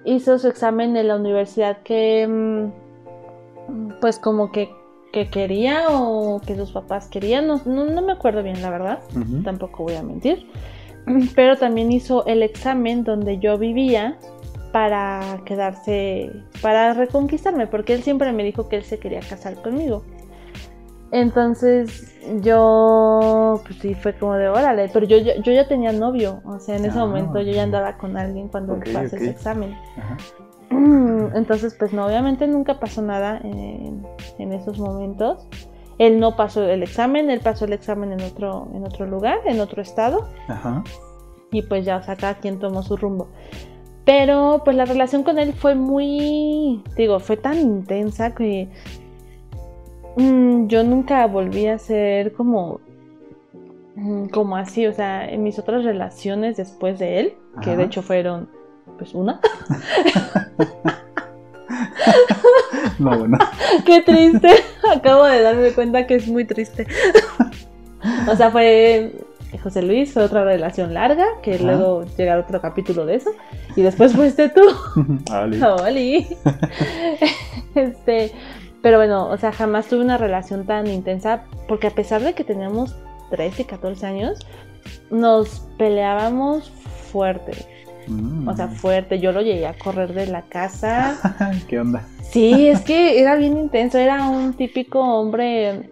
hizo 0.03 0.37
su 0.39 0.47
examen 0.47 0.95
en 0.97 1.07
la 1.07 1.15
universidad 1.15 1.77
que 1.83 2.27
mm, 2.27 3.99
pues 3.99 4.19
como 4.19 4.51
que 4.51 4.69
que 5.15 5.29
quería 5.29 5.85
o 5.91 6.41
que 6.41 6.57
sus 6.57 6.73
papás 6.73 7.07
querían, 7.07 7.47
no, 7.47 7.61
no, 7.65 8.01
me 8.01 8.11
acuerdo 8.11 8.43
bien 8.43 8.61
la 8.61 8.69
verdad, 8.69 8.99
tampoco 9.45 9.83
voy 9.83 9.95
a 9.95 10.03
mentir, 10.03 10.45
pero 11.35 11.57
también 11.57 11.91
hizo 11.91 12.25
el 12.25 12.43
examen 12.43 13.03
donde 13.03 13.39
yo 13.39 13.57
vivía 13.57 14.17
para 14.71 15.39
quedarse, 15.45 16.31
para 16.61 16.93
reconquistarme, 16.93 17.67
porque 17.67 17.93
él 17.93 18.03
siempre 18.03 18.31
me 18.33 18.43
dijo 18.43 18.67
que 18.67 18.77
él 18.77 18.83
se 18.83 18.99
quería 18.99 19.21
casar 19.21 19.55
conmigo. 19.61 20.03
Entonces 21.11 22.13
yo, 22.41 23.61
pues 23.65 23.79
sí, 23.79 23.93
fue 23.93 24.13
como 24.17 24.33
de 24.33 24.49
órale, 24.49 24.89
pero 24.91 25.05
yo, 25.05 25.17
yo, 25.17 25.51
ya 25.53 25.67
tenía 25.67 25.93
novio, 25.93 26.41
o 26.43 26.59
sea, 26.59 26.75
en 26.75 26.85
ese 26.85 26.99
ah, 26.99 27.05
momento 27.05 27.39
yo 27.39 27.53
ya 27.53 27.63
andaba 27.63 27.97
con 27.97 28.17
alguien 28.17 28.49
cuando 28.49 28.73
okay, 28.73 28.93
pasé 28.93 29.15
ese 29.17 29.29
examen. 29.29 29.77
Entonces, 31.35 31.75
pues 31.77 31.93
no, 31.93 32.05
obviamente 32.05 32.47
nunca 32.47 32.79
pasó 32.79 33.01
nada 33.01 33.39
en, 33.43 34.51
esos 34.51 34.79
momentos. 34.79 35.47
Él 35.97 36.19
no 36.19 36.35
pasó 36.35 36.63
el 36.63 36.83
examen, 36.83 37.29
él 37.29 37.39
pasó 37.39 37.65
el 37.65 37.73
examen 37.73 38.11
en 38.11 38.21
otro, 38.21 38.67
en 38.73 38.83
otro 38.85 39.05
lugar, 39.05 39.39
en 39.45 39.59
otro 39.61 39.81
estado. 39.81 40.27
Ajá. 40.47 40.83
Y 41.51 41.61
pues 41.61 41.85
ya, 41.85 41.97
o 41.97 42.03
sea, 42.03 42.15
cada 42.15 42.35
quien 42.35 42.59
tomó 42.59 42.83
su 42.83 42.97
rumbo. 42.97 43.29
Pero 44.03 44.61
pues 44.63 44.75
la 44.75 44.85
relación 44.85 45.23
con 45.23 45.39
él 45.39 45.53
fue 45.53 45.73
muy, 45.73 46.83
digo, 46.95 47.19
fue 47.19 47.37
tan 47.37 47.57
intensa 47.57 48.35
que 48.35 48.69
mm, 50.17 50.67
yo 50.67 50.83
nunca 50.83 51.25
volví 51.27 51.67
a 51.67 51.79
ser 51.79 52.33
como, 52.33 52.81
mm, 53.95 54.27
como 54.27 54.57
así, 54.57 54.85
o 54.85 54.93
sea, 54.93 55.27
en 55.27 55.43
mis 55.43 55.57
otras 55.57 55.83
relaciones 55.83 56.57
después 56.57 56.99
de 56.99 57.19
él, 57.19 57.33
que 57.63 57.75
de 57.75 57.83
hecho 57.83 58.01
fueron 58.01 58.49
pues 58.97 59.15
una. 59.15 59.39
no, 62.99 63.17
bueno. 63.17 63.37
Qué 63.85 64.01
triste. 64.01 64.49
Acabo 64.93 65.25
de 65.25 65.41
darme 65.41 65.71
cuenta 65.71 66.07
que 66.07 66.15
es 66.15 66.27
muy 66.27 66.45
triste. 66.45 66.87
o 68.27 68.35
sea, 68.35 68.51
fue 68.51 69.13
José 69.61 69.81
Luis, 69.81 70.13
fue 70.13 70.23
otra 70.23 70.43
relación 70.43 70.93
larga, 70.93 71.25
que 71.41 71.59
luego 71.59 72.05
llegará 72.17 72.41
otro 72.41 72.61
capítulo 72.61 73.05
de 73.05 73.15
eso. 73.15 73.31
Y 73.75 73.81
después 73.81 74.13
fuiste 74.13 74.49
tú. 74.49 74.61
Oli. 75.83 76.27
este, 77.75 78.31
pero 78.81 78.97
bueno, 78.97 79.27
o 79.29 79.37
sea, 79.37 79.51
jamás 79.51 79.87
tuve 79.87 80.01
una 80.01 80.17
relación 80.17 80.65
tan 80.65 80.87
intensa, 80.87 81.43
porque 81.67 81.87
a 81.87 81.91
pesar 81.91 82.21
de 82.21 82.33
que 82.33 82.43
teníamos 82.43 82.95
13 83.31 83.63
y 83.63 83.65
14 83.65 84.05
años, 84.05 84.39
nos 85.09 85.67
peleábamos 85.77 86.69
fuerte. 87.11 87.74
O 88.45 88.55
sea, 88.55 88.67
mm. 88.67 88.75
fuerte. 88.75 89.19
Yo 89.19 89.31
lo 89.31 89.41
llegué 89.41 89.67
a 89.67 89.73
correr 89.73 90.13
de 90.13 90.27
la 90.27 90.43
casa. 90.43 91.17
¿Qué 91.67 91.79
onda? 91.79 92.07
Sí, 92.21 92.67
es 92.67 92.81
que 92.81 93.19
era 93.19 93.35
bien 93.35 93.57
intenso. 93.57 93.97
Era 93.97 94.27
un 94.27 94.53
típico 94.53 94.99
hombre 94.99 95.89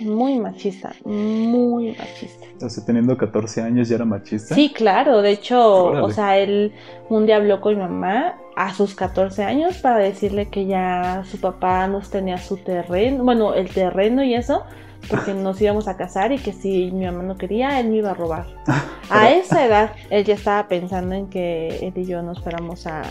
muy 0.00 0.38
machista. 0.38 0.94
Muy 1.04 1.96
machista. 1.96 2.46
O 2.64 2.68
sea, 2.68 2.84
teniendo 2.84 3.16
14 3.16 3.62
años 3.62 3.88
ya 3.88 3.96
era 3.96 4.04
machista. 4.04 4.54
Sí, 4.54 4.72
claro. 4.72 5.22
De 5.22 5.30
hecho, 5.30 5.84
o 5.84 6.10
sea, 6.10 6.38
él 6.38 6.72
un 7.08 7.26
día 7.26 7.36
habló 7.36 7.60
con 7.60 7.74
mi 7.74 7.80
mamá 7.80 8.36
a 8.56 8.72
sus 8.74 8.94
14 8.94 9.44
años 9.44 9.78
para 9.78 9.98
decirle 9.98 10.48
que 10.48 10.66
ya 10.66 11.24
su 11.30 11.38
papá 11.38 11.86
nos 11.88 12.10
tenía 12.10 12.38
su 12.38 12.56
terreno. 12.56 13.24
Bueno, 13.24 13.54
el 13.54 13.68
terreno 13.68 14.24
y 14.24 14.34
eso 14.34 14.64
porque 15.08 15.34
nos 15.34 15.60
íbamos 15.60 15.88
a 15.88 15.96
casar 15.96 16.32
y 16.32 16.38
que 16.38 16.52
si 16.52 16.90
mi 16.90 17.04
mamá 17.06 17.22
no 17.22 17.36
quería, 17.36 17.78
él 17.80 17.88
me 17.88 17.96
iba 17.96 18.10
a 18.10 18.14
robar. 18.14 18.46
A 19.10 19.30
esa 19.30 19.64
edad, 19.64 19.92
él 20.10 20.24
ya 20.24 20.34
estaba 20.34 20.66
pensando 20.68 21.14
en 21.14 21.28
que 21.28 21.78
él 21.80 21.92
y 21.94 22.06
yo 22.06 22.22
nos 22.22 22.42
fuéramos 22.42 22.88
a, 22.88 23.02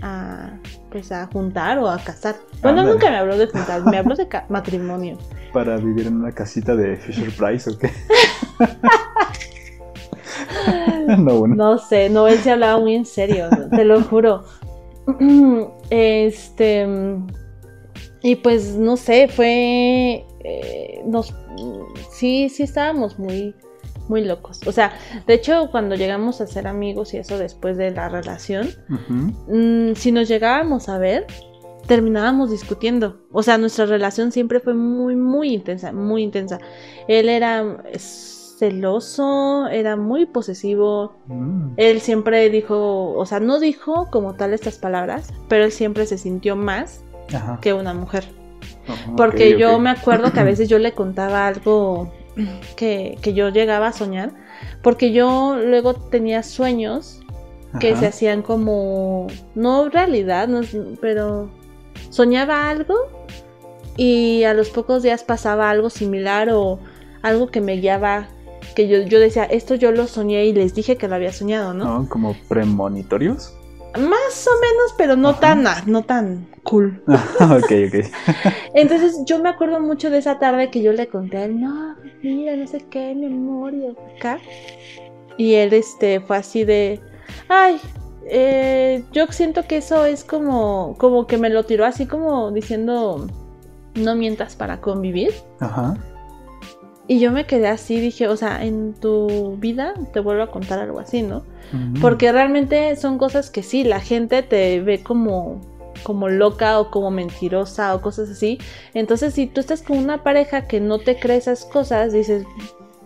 a 0.00 0.50
pues 0.90 1.10
a 1.10 1.26
juntar 1.26 1.78
o 1.78 1.88
a 1.88 1.98
casar. 1.98 2.36
Bueno, 2.62 2.84
nunca 2.84 3.10
me 3.10 3.16
habló 3.16 3.36
de 3.36 3.48
juntar, 3.48 3.84
me 3.84 3.98
habló 3.98 4.14
de 4.14 4.28
matrimonio. 4.48 5.18
¿Para 5.52 5.76
vivir 5.76 6.06
en 6.06 6.18
una 6.18 6.30
casita 6.30 6.76
de 6.76 6.96
Fisher 6.96 7.32
Price 7.32 7.68
o 7.68 7.76
qué? 7.76 7.90
no, 11.18 11.38
bueno. 11.38 11.54
no 11.56 11.78
sé, 11.78 12.08
no, 12.08 12.28
él 12.28 12.38
se 12.38 12.52
hablaba 12.52 12.78
muy 12.78 12.94
en 12.94 13.04
serio, 13.04 13.48
te 13.70 13.84
lo 13.84 14.00
juro. 14.02 14.44
Este. 15.90 16.86
Y 18.24 18.36
pues 18.36 18.74
no 18.76 18.96
sé, 18.96 19.28
fue 19.28 20.24
eh, 20.44 21.02
nos 21.04 21.34
sí, 22.10 22.48
sí 22.48 22.62
estábamos 22.62 23.18
muy, 23.18 23.54
muy 24.08 24.24
locos. 24.24 24.60
O 24.66 24.72
sea, 24.72 24.94
de 25.26 25.34
hecho, 25.34 25.68
cuando 25.70 25.94
llegamos 25.94 26.40
a 26.40 26.46
ser 26.46 26.66
amigos 26.66 27.12
y 27.12 27.18
eso 27.18 27.38
después 27.38 27.76
de 27.76 27.90
la 27.90 28.08
relación, 28.08 28.70
mm, 29.48 29.92
si 29.94 30.10
nos 30.10 30.26
llegábamos 30.26 30.88
a 30.88 30.96
ver, 30.96 31.26
terminábamos 31.86 32.50
discutiendo. 32.50 33.20
O 33.30 33.42
sea, 33.42 33.58
nuestra 33.58 33.84
relación 33.84 34.32
siempre 34.32 34.58
fue 34.58 34.72
muy, 34.72 35.16
muy 35.16 35.52
intensa, 35.52 35.92
muy 35.92 36.22
intensa. 36.22 36.58
Él 37.08 37.28
era 37.28 37.82
celoso, 37.98 39.66
era 39.68 39.96
muy 39.96 40.24
posesivo. 40.24 41.14
Mm. 41.26 41.74
Él 41.76 42.00
siempre 42.00 42.48
dijo, 42.48 43.12
o 43.12 43.26
sea, 43.26 43.38
no 43.40 43.60
dijo 43.60 44.08
como 44.10 44.34
tal 44.34 44.54
estas 44.54 44.78
palabras, 44.78 45.30
pero 45.48 45.64
él 45.64 45.72
siempre 45.72 46.06
se 46.06 46.16
sintió 46.16 46.56
más 46.56 47.03
que 47.60 47.72
una 47.72 47.94
mujer. 47.94 48.24
Porque 49.16 49.58
yo 49.58 49.78
me 49.78 49.90
acuerdo 49.90 50.32
que 50.32 50.40
a 50.40 50.44
veces 50.52 50.68
yo 50.68 50.78
le 50.78 50.92
contaba 50.92 51.46
algo 51.46 52.12
que, 52.76 53.18
yo 53.34 53.48
llegaba 53.50 53.88
a 53.88 53.92
soñar, 53.92 54.32
porque 54.82 55.12
yo 55.12 55.56
luego 55.56 55.94
tenía 55.94 56.42
sueños 56.42 57.20
que 57.80 57.96
se 57.96 58.06
hacían 58.06 58.42
como, 58.42 59.26
no 59.54 59.88
realidad, 59.88 60.48
pero 61.00 61.50
soñaba 62.10 62.70
algo 62.70 62.94
y 63.96 64.44
a 64.44 64.54
los 64.54 64.70
pocos 64.70 65.02
días 65.02 65.24
pasaba 65.24 65.70
algo 65.70 65.90
similar 65.90 66.50
o 66.50 66.78
algo 67.22 67.48
que 67.48 67.60
me 67.60 67.76
guiaba, 67.76 68.28
que 68.76 68.86
yo, 68.86 68.98
yo 69.02 69.18
decía, 69.18 69.44
esto 69.44 69.74
yo 69.74 69.90
lo 69.90 70.06
soñé 70.06 70.44
y 70.46 70.52
les 70.52 70.74
dije 70.74 70.96
que 70.96 71.08
lo 71.08 71.16
había 71.16 71.32
soñado, 71.32 71.74
¿no? 71.74 72.08
¿Como 72.08 72.36
premonitorios? 72.48 73.54
Más 73.98 74.46
o 74.48 74.60
menos, 74.60 74.94
pero 74.96 75.16
no 75.16 75.34
tan, 75.34 75.64
no 75.86 76.02
tan 76.02 76.46
cool. 76.64 77.02
ok, 77.06 77.72
ok. 77.88 78.06
Entonces 78.74 79.20
yo 79.24 79.38
me 79.40 79.48
acuerdo 79.48 79.80
mucho 79.80 80.10
de 80.10 80.18
esa 80.18 80.38
tarde 80.38 80.70
que 80.70 80.82
yo 80.82 80.92
le 80.92 81.08
conté 81.08 81.38
a 81.38 81.44
él, 81.44 81.60
no, 81.60 81.96
mira, 82.22 82.56
no 82.56 82.66
sé 82.66 82.84
qué, 82.90 83.14
memoria, 83.14 83.92
acá. 84.16 84.38
Y 85.36 85.54
él 85.54 85.72
este, 85.72 86.20
fue 86.20 86.36
así 86.36 86.64
de, 86.64 87.00
ay, 87.48 87.80
eh, 88.26 89.04
yo 89.12 89.26
siento 89.28 89.64
que 89.64 89.76
eso 89.76 90.04
es 90.06 90.24
como, 90.24 90.96
como 90.98 91.26
que 91.26 91.38
me 91.38 91.50
lo 91.50 91.64
tiró 91.64 91.84
así 91.84 92.06
como 92.06 92.50
diciendo, 92.50 93.26
no 93.94 94.14
mientas 94.16 94.56
para 94.56 94.80
convivir. 94.80 95.32
Ajá. 95.60 95.96
Y 97.06 97.20
yo 97.20 97.32
me 97.32 97.44
quedé 97.44 97.68
así, 97.68 98.00
dije, 98.00 98.28
o 98.28 98.36
sea, 98.36 98.64
en 98.64 98.94
tu 98.94 99.56
vida 99.58 99.92
te 100.12 100.20
vuelvo 100.20 100.42
a 100.42 100.50
contar 100.50 100.78
algo 100.78 101.00
así, 101.00 101.22
¿no? 101.22 101.42
Porque 102.00 102.30
realmente 102.30 102.94
son 102.94 103.18
cosas 103.18 103.50
que 103.50 103.62
sí, 103.62 103.82
la 103.82 104.00
gente 104.00 104.42
te 104.42 104.80
ve 104.80 105.02
como 105.02 105.60
como 106.04 106.28
loca 106.28 106.78
o 106.78 106.90
como 106.90 107.10
mentirosa 107.10 107.94
o 107.94 108.00
cosas 108.00 108.30
así. 108.30 108.58
Entonces, 108.92 109.34
si 109.34 109.46
tú 109.46 109.60
estás 109.60 109.82
con 109.82 109.98
una 109.98 110.22
pareja 110.22 110.66
que 110.66 110.80
no 110.80 110.98
te 110.98 111.18
cree 111.18 111.36
esas 111.36 111.64
cosas, 111.64 112.12
dices, 112.12 112.44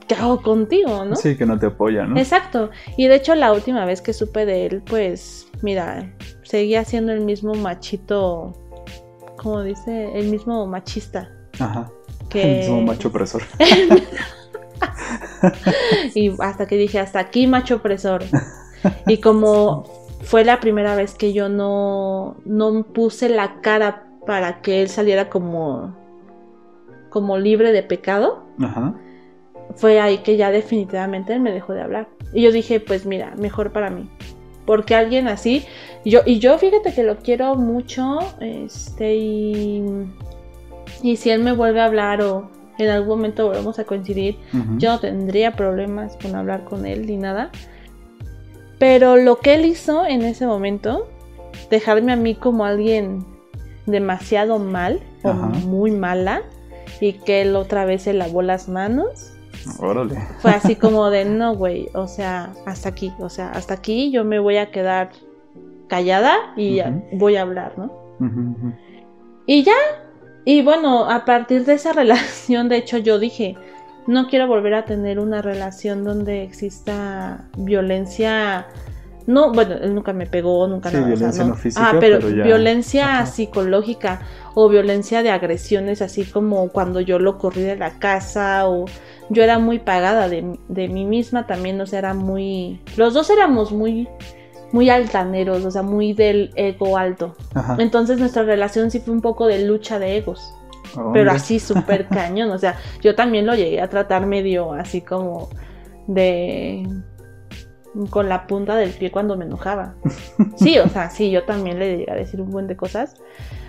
¿qué 0.06 0.14
hago 0.14 0.42
contigo, 0.42 1.04
no? 1.04 1.16
Sí, 1.16 1.36
que 1.36 1.46
no 1.46 1.58
te 1.58 1.66
apoya, 1.66 2.04
¿no? 2.04 2.18
Exacto. 2.18 2.70
Y 2.96 3.06
de 3.06 3.16
hecho, 3.16 3.34
la 3.34 3.52
última 3.52 3.84
vez 3.84 4.02
que 4.02 4.12
supe 4.12 4.44
de 4.44 4.66
él, 4.66 4.82
pues, 4.84 5.48
mira, 5.62 6.14
seguía 6.42 6.84
siendo 6.84 7.12
el 7.12 7.20
mismo 7.20 7.54
machito, 7.54 8.52
como 9.36 9.62
dice, 9.62 10.18
el 10.18 10.28
mismo 10.28 10.66
machista. 10.66 11.30
Ajá. 11.58 11.90
El 12.34 12.56
mismo 12.58 12.82
macho 12.82 13.08
opresor. 13.08 13.42
y 16.14 16.32
hasta 16.40 16.66
que 16.66 16.76
dije, 16.76 16.98
hasta 16.98 17.18
aquí 17.18 17.46
macho 17.46 17.76
opresor. 17.76 18.24
Y 19.06 19.18
como 19.18 19.84
fue 20.22 20.44
la 20.44 20.60
primera 20.60 20.94
vez 20.94 21.14
que 21.14 21.32
yo 21.32 21.48
no, 21.48 22.36
no 22.44 22.82
puse 22.84 23.28
la 23.28 23.60
cara 23.60 24.04
para 24.26 24.60
que 24.60 24.82
él 24.82 24.88
saliera 24.88 25.30
como, 25.30 25.96
como 27.08 27.38
libre 27.38 27.72
de 27.72 27.82
pecado, 27.82 28.44
fue 29.76 30.00
ahí 30.00 30.18
que 30.18 30.36
ya 30.36 30.50
definitivamente 30.50 31.32
él 31.32 31.40
me 31.40 31.52
dejó 31.52 31.72
de 31.72 31.82
hablar. 31.82 32.08
Y 32.32 32.42
yo 32.42 32.52
dije, 32.52 32.80
pues 32.80 33.06
mira, 33.06 33.34
mejor 33.38 33.72
para 33.72 33.90
mí. 33.90 34.08
Porque 34.66 34.94
alguien 34.94 35.28
así, 35.28 35.64
yo, 36.04 36.20
y 36.26 36.40
yo 36.40 36.58
fíjate 36.58 36.92
que 36.92 37.02
lo 37.02 37.16
quiero 37.16 37.54
mucho, 37.54 38.18
este, 38.40 39.16
y, 39.16 39.82
y 41.02 41.16
si 41.16 41.30
él 41.30 41.42
me 41.42 41.52
vuelve 41.52 41.80
a 41.80 41.86
hablar 41.86 42.22
o 42.22 42.50
en 42.78 42.88
algún 42.90 43.18
momento 43.18 43.46
volvemos 43.46 43.78
a 43.78 43.84
coincidir, 43.84 44.38
yo 44.76 44.92
no 44.92 45.00
tendría 45.00 45.52
problemas 45.52 46.16
con 46.22 46.36
hablar 46.36 46.64
con 46.64 46.86
él 46.86 47.06
ni 47.06 47.16
nada. 47.16 47.50
Pero 48.78 49.16
lo 49.16 49.40
que 49.40 49.54
él 49.54 49.66
hizo 49.66 50.06
en 50.06 50.22
ese 50.22 50.46
momento, 50.46 51.08
dejarme 51.70 52.12
a 52.12 52.16
mí 52.16 52.36
como 52.36 52.64
alguien 52.64 53.24
demasiado 53.86 54.58
mal 54.58 55.00
o 55.22 55.32
muy 55.32 55.90
mala 55.90 56.42
y 57.00 57.14
que 57.14 57.42
él 57.42 57.56
otra 57.56 57.84
vez 57.84 58.02
se 58.02 58.12
lavó 58.12 58.42
las 58.42 58.68
manos. 58.68 59.32
Órale. 59.80 60.16
Fue 60.38 60.52
así 60.52 60.76
como 60.76 61.10
de, 61.10 61.24
no, 61.24 61.56
güey, 61.56 61.88
o 61.94 62.06
sea, 62.06 62.52
hasta 62.64 62.90
aquí, 62.90 63.12
o 63.18 63.28
sea, 63.28 63.50
hasta 63.50 63.74
aquí 63.74 64.12
yo 64.12 64.24
me 64.24 64.38
voy 64.38 64.56
a 64.58 64.70
quedar 64.70 65.10
callada 65.88 66.36
y 66.56 66.80
voy 67.12 67.36
a 67.36 67.42
hablar, 67.42 67.72
¿no? 67.76 67.90
Y 69.46 69.62
ya, 69.62 69.74
y 70.48 70.62
bueno, 70.62 71.10
a 71.10 71.26
partir 71.26 71.66
de 71.66 71.74
esa 71.74 71.92
relación, 72.02 72.70
de 72.70 72.78
hecho, 72.78 72.96
yo 72.96 73.18
dije, 73.18 73.54
no 74.06 74.28
quiero 74.28 74.46
volver 74.46 74.72
a 74.72 74.86
tener 74.86 75.18
una 75.18 75.42
relación 75.42 76.04
donde 76.04 76.42
exista 76.42 77.44
violencia. 77.58 78.66
No, 79.26 79.52
bueno, 79.52 79.74
él 79.74 79.94
nunca 79.94 80.14
me 80.14 80.24
pegó, 80.24 80.66
nunca 80.66 80.88
sí, 80.88 80.96
violencia 80.96 81.44
no. 81.44 81.54
física, 81.54 81.90
ah, 81.90 81.96
pero, 82.00 82.18
violencia 82.26 83.26
psicológica 83.26 84.22
o 84.54 84.70
violencia 84.70 85.22
de 85.22 85.28
agresiones, 85.28 86.00
así 86.00 86.24
como 86.24 86.70
cuando 86.70 87.02
yo 87.02 87.18
lo 87.18 87.36
corrí 87.36 87.60
de 87.60 87.76
la 87.76 87.98
casa 87.98 88.66
o 88.66 88.86
yo 89.28 89.42
era 89.42 89.58
muy 89.58 89.80
pagada 89.80 90.30
de, 90.30 90.58
de 90.68 90.88
mí 90.88 91.04
misma 91.04 91.46
también, 91.46 91.78
o 91.78 91.86
sea, 91.86 91.98
era 91.98 92.14
muy... 92.14 92.80
Los 92.96 93.12
dos 93.12 93.28
éramos 93.28 93.70
muy 93.70 94.08
muy 94.72 94.90
altaneros, 94.90 95.64
o 95.64 95.70
sea, 95.70 95.82
muy 95.82 96.12
del 96.12 96.50
ego 96.56 96.96
alto. 96.96 97.36
Entonces 97.78 98.18
nuestra 98.18 98.42
relación 98.42 98.90
sí 98.90 99.00
fue 99.00 99.14
un 99.14 99.20
poco 99.20 99.46
de 99.46 99.64
lucha 99.64 99.98
de 99.98 100.16
egos. 100.16 100.54
Pero 101.12 101.30
así 101.30 101.58
súper 101.58 102.06
cañón. 102.08 102.50
O 102.50 102.58
sea, 102.58 102.76
yo 103.02 103.14
también 103.14 103.46
lo 103.46 103.54
llegué 103.54 103.80
a 103.80 103.88
tratar 103.88 104.26
medio 104.26 104.72
así 104.72 105.00
como 105.00 105.48
de 106.06 106.86
con 108.10 108.28
la 108.28 108.46
punta 108.46 108.76
del 108.76 108.90
pie 108.90 109.10
cuando 109.10 109.36
me 109.36 109.44
enojaba. 109.44 109.94
Sí, 110.56 110.78
o 110.78 110.88
sea, 110.88 111.10
sí, 111.10 111.30
yo 111.30 111.44
también 111.44 111.78
le 111.78 111.98
llegué 111.98 112.12
a 112.12 112.14
decir 112.14 112.40
un 112.40 112.50
buen 112.50 112.66
de 112.66 112.76
cosas. 112.76 113.16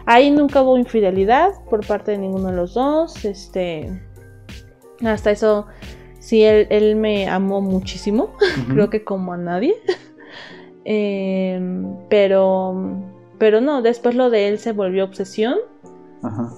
Ahí 0.06 0.32
nunca 0.32 0.62
hubo 0.62 0.78
infidelidad 0.78 1.52
por 1.70 1.86
parte 1.86 2.12
de 2.12 2.18
ninguno 2.18 2.50
de 2.50 2.56
los 2.56 2.74
dos. 2.74 3.26
Este. 3.26 4.02
Hasta 5.04 5.32
eso, 5.32 5.68
sí, 6.20 6.44
él, 6.44 6.96
me 6.96 7.30
amó 7.30 7.62
muchísimo. 7.62 8.36
Creo 8.70 8.90
que 8.90 9.04
como 9.04 9.34
a 9.34 9.38
nadie. 9.38 9.76
Em, 10.86 11.96
pero. 12.10 12.76
Pero 13.38 13.62
no, 13.62 13.82
después 13.82 14.16
lo 14.16 14.30
de 14.30 14.50
él 14.50 14.60
se 14.60 14.74
volvió 14.74 15.06
obsesión. 15.06 15.56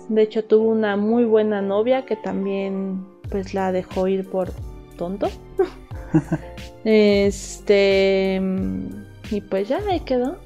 De 0.10 0.24
hecho, 0.24 0.44
tuvo 0.44 0.70
una 0.70 0.98
muy 0.98 1.24
buena 1.26 1.62
novia 1.62 2.06
que 2.06 2.16
también 2.16 3.06
pues 3.30 3.54
la 3.54 3.72
dejó 3.72 4.08
ir 4.08 4.28
por 4.28 4.52
tonto. 4.98 5.30
este 6.84 8.42
y 9.32 9.42
pues 9.42 9.70
ya 9.70 9.80
ahí 9.88 10.02
quedó. 10.02 10.38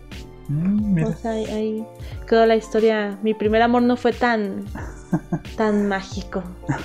Mm, 0.47 1.03
o 1.03 1.13
sea, 1.13 1.31
ahí, 1.31 1.85
quedó 2.27 2.45
la 2.45 2.55
historia. 2.55 3.17
Mi 3.23 3.33
primer 3.33 3.61
amor 3.61 3.81
no 3.81 3.97
fue 3.97 4.13
tan 4.13 4.65
tan 5.57 5.87
mágico. 5.87 6.43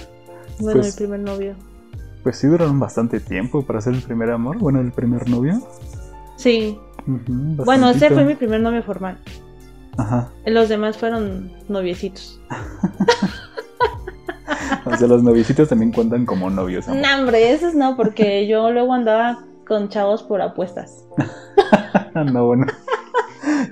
Bueno, 0.63 0.83
pues 0.83 0.93
mi 0.93 0.99
primer 0.99 1.21
novio. 1.21 1.55
Pues 2.23 2.37
sí 2.37 2.47
duraron 2.47 2.79
bastante 2.79 3.19
tiempo 3.19 3.63
para 3.63 3.81
ser 3.81 3.95
el 3.95 4.03
primer 4.03 4.31
amor. 4.31 4.59
Bueno, 4.59 4.79
el 4.79 4.93
primer 4.93 5.27
novio. 5.27 5.67
Sí. 6.41 6.79
bueno, 7.07 7.91
ese 7.91 8.09
fue 8.09 8.25
mi 8.25 8.35
primer 8.35 8.63
novio 8.63 8.83
formal. 8.83 9.19
Ajá. 9.99 10.31
Los 10.47 10.71
demás 10.71 10.97
fueron 10.97 11.53
noviecitos. 11.69 12.41
o 14.87 14.97
sea, 14.97 15.07
los 15.07 15.23
noviecitos 15.23 15.69
también 15.69 15.93
cuentan 15.93 16.25
como 16.25 16.49
novios. 16.49 16.89
No, 16.89 17.19
hombre, 17.19 17.53
esos 17.53 17.75
no, 17.75 17.95
porque 17.95 18.47
yo 18.47 18.71
luego 18.71 18.95
andaba 18.95 19.45
con 19.69 19.91
chavos 19.91 20.23
por 20.23 20.41
apuestas. 20.41 21.05
no, 22.15 22.47
bueno. 22.47 22.67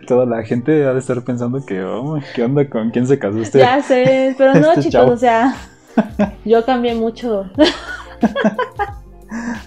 Toda 0.06 0.26
la 0.26 0.42
gente 0.42 0.86
ha 0.86 0.92
de 0.92 0.98
estar 0.98 1.22
pensando 1.22 1.64
que, 1.64 1.82
oh, 1.82 2.18
¿qué 2.34 2.42
onda 2.42 2.68
con 2.68 2.90
quién 2.90 3.06
se 3.06 3.18
casó 3.18 3.38
usted? 3.38 3.60
Ya 3.60 3.82
sé, 3.82 4.34
pero 4.36 4.52
no, 4.54 4.72
este 4.72 4.90
chicos, 4.90 5.10
o 5.10 5.16
sea, 5.16 5.54
yo 6.44 6.62
cambié 6.66 6.94
mucho. 6.94 7.46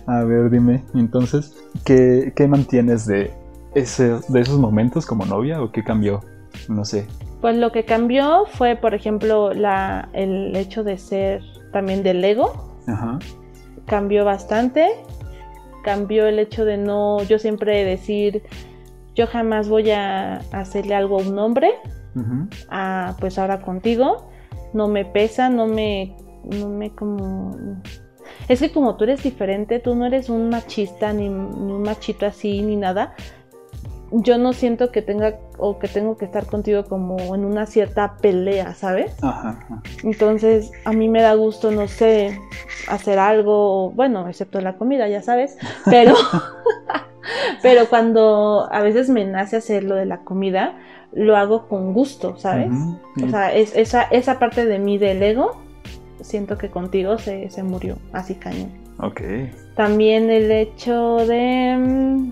A 0.08 0.24
ver, 0.24 0.50
dime, 0.50 0.84
entonces, 0.94 1.56
¿qué, 1.86 2.34
qué 2.36 2.48
mantienes 2.48 3.06
de, 3.06 3.32
ese, 3.76 4.20
de 4.28 4.42
esos 4.42 4.60
momentos 4.60 5.06
como 5.06 5.26
novia 5.26 5.62
o 5.62 5.72
qué 5.72 5.84
cambió? 5.84 6.22
No 6.68 6.86
sé. 6.86 7.08
Pues 7.42 7.58
lo 7.58 7.72
que 7.72 7.86
cambió 7.86 8.46
fue, 8.46 8.76
por 8.76 8.94
ejemplo, 8.94 9.54
la, 9.54 10.10
el 10.14 10.56
hecho 10.56 10.84
de 10.84 10.98
ser 10.98 11.42
también 11.72 12.04
del 12.04 12.24
ego. 12.24 12.76
Ajá. 12.88 13.20
Cambió 13.86 14.26
bastante. 14.26 14.88
Cambió 15.84 16.28
el 16.28 16.38
hecho 16.38 16.66
de 16.66 16.78
no, 16.78 17.24
yo 17.24 17.40
siempre 17.40 17.84
decir, 17.84 18.44
yo 19.16 19.26
jamás 19.26 19.70
voy 19.70 19.90
a 19.90 20.38
hacerle 20.52 20.94
algo 20.94 21.20
a 21.20 21.24
un 21.24 21.40
hombre. 21.40 21.72
a, 22.70 23.16
pues 23.20 23.40
ahora 23.40 23.62
contigo. 23.62 24.30
No 24.74 24.88
me 24.88 25.06
pesa, 25.06 25.50
no 25.50 25.68
me, 25.68 26.16
no 26.44 26.70
me 26.70 26.92
como... 26.92 27.52
Es 28.48 28.60
que 28.60 28.72
como 28.72 28.96
tú 28.96 29.06
eres 29.06 29.24
diferente, 29.24 29.80
tú 29.80 29.96
no 29.96 30.06
eres 30.06 30.30
un 30.30 30.50
machista, 30.50 31.14
ni, 31.14 31.30
ni 31.30 31.72
un 31.72 31.84
machito 31.84 32.26
así, 32.26 32.62
ni 32.62 32.76
nada 32.76 33.16
yo 34.12 34.38
no 34.38 34.54
siento 34.54 34.92
que 34.92 35.02
tenga 35.02 35.40
o 35.58 35.80
que 35.80 35.88
tengo 35.88 36.18
que 36.18 36.26
estar 36.26 36.46
contigo 36.46 36.84
como 36.86 37.34
en 37.34 37.46
una 37.46 37.66
cierta 37.66 38.18
pelea, 38.18 38.74
¿sabes? 38.74 39.16
Ajá, 39.24 39.58
Entonces, 40.04 40.72
a 40.84 40.92
mí 40.92 41.08
me 41.08 41.22
da 41.22 41.34
gusto, 41.36 41.72
no 41.72 41.88
sé, 41.88 42.40
hacer 42.90 43.20
algo, 43.20 43.92
bueno, 43.92 44.28
excepto 44.28 44.60
la 44.60 44.76
comida, 44.78 45.08
ya 45.08 45.22
sabes, 45.22 45.58
pero, 45.86 46.14
pero 47.62 47.88
cuando 47.90 48.68
a 48.72 48.82
veces 48.82 49.10
me 49.10 49.24
nace 49.26 49.58
hacer 49.58 49.84
lo 49.84 49.96
de 49.96 50.06
la 50.06 50.20
comida, 50.22 50.78
lo 51.14 51.38
hago 51.38 51.68
con 51.68 51.94
gusto, 51.94 52.38
¿sabes? 52.38 52.72
O 53.24 53.30
sea, 53.30 53.54
es, 53.54 53.76
esa, 53.76 54.04
esa 54.04 54.40
parte 54.40 54.66
de 54.66 54.80
mí 54.80 54.98
del 54.98 55.24
ego, 55.24 55.62
siento 56.24 56.58
que 56.58 56.70
contigo 56.70 57.18
se, 57.18 57.50
se 57.50 57.64
murió, 57.64 57.98
así 58.14 58.36
cañón. 58.36 58.72
Ok. 59.00 59.22
También 59.76 60.30
el 60.30 60.52
hecho 60.52 61.18
de 61.26 61.76
mm, 61.78 62.32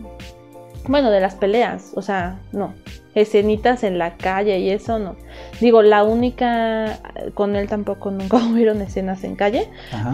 bueno, 0.89 1.11
de 1.11 1.19
las 1.19 1.35
peleas, 1.35 1.91
o 1.95 2.01
sea, 2.01 2.39
no. 2.51 2.73
Escenitas 3.13 3.83
en 3.83 3.99
la 3.99 4.17
calle 4.17 4.59
y 4.59 4.71
eso 4.71 4.97
no. 4.97 5.15
Digo, 5.59 5.83
la 5.83 6.03
única, 6.03 6.99
con 7.35 7.55
él 7.55 7.67
tampoco 7.67 8.09
nunca 8.09 8.37
hubieron 8.51 8.81
escenas 8.81 9.23
en 9.23 9.35
calle, 9.35 9.69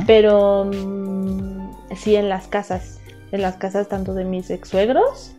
pero 0.05 0.65
mm, 0.65 1.69
sí 1.95 2.15
en 2.15 2.27
las 2.27 2.47
casas. 2.47 2.99
En 3.31 3.41
las 3.41 3.55
casas 3.55 3.87
tanto 3.87 4.13
de 4.13 4.25
mis 4.25 4.49
ex 4.49 4.69
suegros 4.69 5.35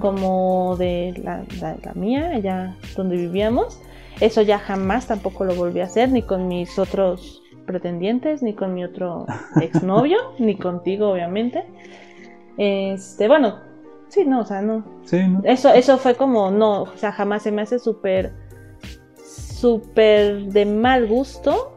como 0.00 0.76
de 0.78 1.20
la, 1.22 1.44
la, 1.60 1.92
mía, 1.94 2.30
allá 2.34 2.76
donde 2.96 3.16
vivíamos. 3.16 3.80
Eso 4.20 4.40
ya 4.40 4.58
jamás 4.58 5.06
tampoco 5.06 5.44
lo 5.44 5.54
volví 5.54 5.80
a 5.80 5.84
hacer, 5.84 6.10
ni 6.10 6.22
con 6.22 6.48
mis 6.48 6.78
otros 6.78 7.42
pretendientes, 7.66 8.42
ni 8.42 8.54
con 8.54 8.74
mi 8.74 8.84
otro 8.84 9.26
exnovio, 9.60 10.18
ni 10.38 10.56
contigo, 10.56 11.10
obviamente. 11.10 11.64
Este, 12.56 13.28
bueno, 13.28 13.66
Sí, 14.08 14.24
no, 14.24 14.40
o 14.40 14.44
sea, 14.44 14.62
no. 14.62 14.84
Sí, 15.04 15.18
Eso, 15.44 15.72
eso 15.72 15.98
fue 15.98 16.14
como, 16.14 16.50
no, 16.50 16.82
o 16.82 16.96
sea, 16.96 17.12
jamás 17.12 17.42
se 17.42 17.52
me 17.52 17.62
hace 17.62 17.78
súper, 17.78 18.32
súper 19.24 20.46
de 20.46 20.64
mal 20.64 21.06
gusto 21.06 21.72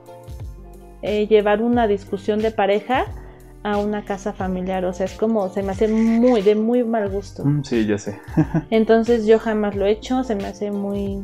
eh, 1.01 1.27
llevar 1.27 1.61
una 1.61 1.87
discusión 1.87 2.39
de 2.39 2.51
pareja 2.51 3.05
a 3.63 3.77
una 3.77 4.05
casa 4.05 4.33
familiar. 4.33 4.85
O 4.85 4.93
sea, 4.93 5.05
es 5.05 5.13
como, 5.13 5.49
se 5.49 5.63
me 5.63 5.71
hace 5.71 5.87
muy, 5.87 6.41
de 6.41 6.55
muy 6.55 6.83
mal 6.83 7.09
gusto. 7.09 7.43
Mm, 7.45 7.63
sí, 7.63 7.85
ya 7.85 7.97
sé. 7.97 8.19
Entonces 8.69 9.25
yo 9.25 9.39
jamás 9.39 9.75
lo 9.75 9.85
he 9.85 9.91
hecho, 9.91 10.23
se 10.23 10.35
me 10.35 10.45
hace 10.45 10.71
muy, 10.71 11.23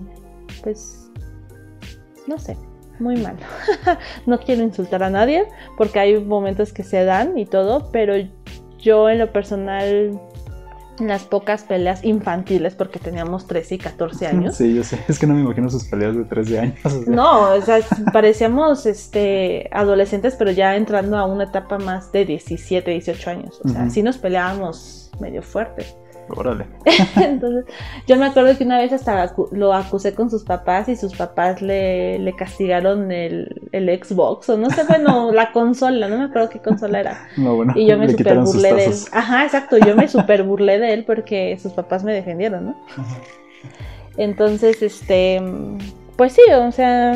pues, 0.64 1.12
no 2.28 2.40
sé, 2.40 2.58
muy 3.00 3.18
mal. 3.18 3.36
no 4.26 4.40
quiero 4.40 4.64
insultar 4.64 5.04
a 5.04 5.10
nadie 5.10 5.46
porque 5.78 6.00
hay 6.00 6.20
momentos 6.24 6.74
que 6.74 6.84
se 6.84 7.04
dan 7.04 7.38
y 7.38 7.46
todo, 7.46 7.90
pero 7.92 8.14
yo 8.80 9.10
en 9.10 9.20
lo 9.20 9.32
personal 9.32 10.20
las 11.00 11.24
pocas 11.24 11.64
peleas 11.64 12.06
infantiles 12.06 12.74
porque 12.76 13.00
teníamos 13.00 13.48
13 13.48 13.76
y 13.76 13.78
14 13.78 14.28
años. 14.28 14.56
Sí, 14.56 14.74
yo 14.74 14.84
sé, 14.84 15.00
es 15.08 15.20
que 15.20 15.28
no 15.28 15.34
me 15.34 15.42
imagino 15.42 15.70
sus 15.70 15.86
peleas 15.86 16.16
de 16.16 16.24
13 16.24 16.60
años. 16.60 17.08
No, 17.08 17.54
o 17.54 17.62
sea, 17.62 17.80
parecíamos 18.14 18.86
este, 18.86 19.70
adolescentes, 19.72 20.36
pero 20.38 20.52
ya 20.52 20.76
entrando 20.76 21.18
a 21.18 21.26
una 21.26 21.46
etapa 21.46 21.78
más 21.78 22.12
de 22.12 22.26
17, 22.26 22.92
18 22.92 23.30
años. 23.30 23.62
O 23.64 23.70
sea, 23.70 23.90
sí 23.90 24.02
nos 24.04 24.18
peleábamos 24.18 25.12
medio 25.20 25.42
fuerte. 25.42 25.86
Órale. 26.30 26.66
Entonces, 27.16 27.66
yo 28.08 28.16
me 28.16 28.26
acuerdo 28.26 28.58
que 28.58 28.64
una 28.64 28.80
vez 28.80 28.92
hasta 28.94 29.34
lo 29.52 29.74
acusé 29.74 30.16
con 30.16 30.30
sus 30.30 30.44
papás 30.44 30.90
y 30.90 30.96
sus 30.96 31.16
papás 31.16 31.62
le, 31.62 32.20
le 32.20 32.36
castigaron 32.36 33.12
el, 33.12 33.62
el, 33.72 34.04
Xbox 34.04 34.50
o 34.50 34.58
no 34.58 34.70
sé, 34.70 34.84
bueno, 34.88 35.32
la 35.32 35.52
consola, 35.54 36.08
no 36.08 36.18
me 36.18 36.26
acuerdo 36.26 36.50
qué 36.50 36.60
consola 36.60 37.00
era. 37.00 37.28
No, 37.38 37.56
bueno, 37.56 37.74
y 37.76 37.86
yo 37.86 37.98
me 37.98 38.10
super 38.10 38.40
burlé 38.40 38.74
de 38.74 38.86
él. 38.86 38.94
Ajá, 39.12 39.46
exacto, 39.46 39.78
yo 39.78 39.96
me 39.96 40.08
super 40.08 40.44
burlé 40.44 40.80
de 40.80 40.94
él 40.94 41.04
porque 41.06 41.58
sus 41.62 41.74
papás 41.74 42.04
me 42.04 42.14
defendieron, 42.14 42.66
¿no? 42.66 42.76
Entonces, 44.18 44.82
este, 44.82 45.42
pues 46.16 46.34
sí, 46.34 46.42
o 46.52 46.72
sea, 46.72 47.14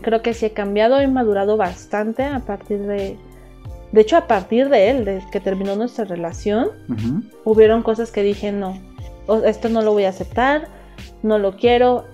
creo 0.00 0.22
que 0.22 0.34
sí 0.34 0.46
he 0.46 0.52
cambiado, 0.52 0.98
he 0.98 1.06
madurado 1.06 1.56
bastante 1.56 2.24
a 2.24 2.40
partir 2.40 2.80
de 2.80 3.16
de 3.92 4.00
hecho, 4.00 4.16
a 4.16 4.26
partir 4.26 4.68
de 4.68 4.90
él, 4.90 5.04
de 5.04 5.22
que 5.32 5.40
terminó 5.40 5.74
nuestra 5.74 6.04
relación, 6.04 6.68
hubieron 7.44 7.82
cosas 7.82 8.12
que 8.12 8.22
dije, 8.22 8.52
no, 8.52 8.78
esto 9.44 9.68
no 9.68 9.82
lo 9.82 9.92
voy 9.92 10.04
a 10.04 10.10
aceptar, 10.10 10.68
no 11.22 11.38
lo 11.38 11.56
quiero. 11.56 12.04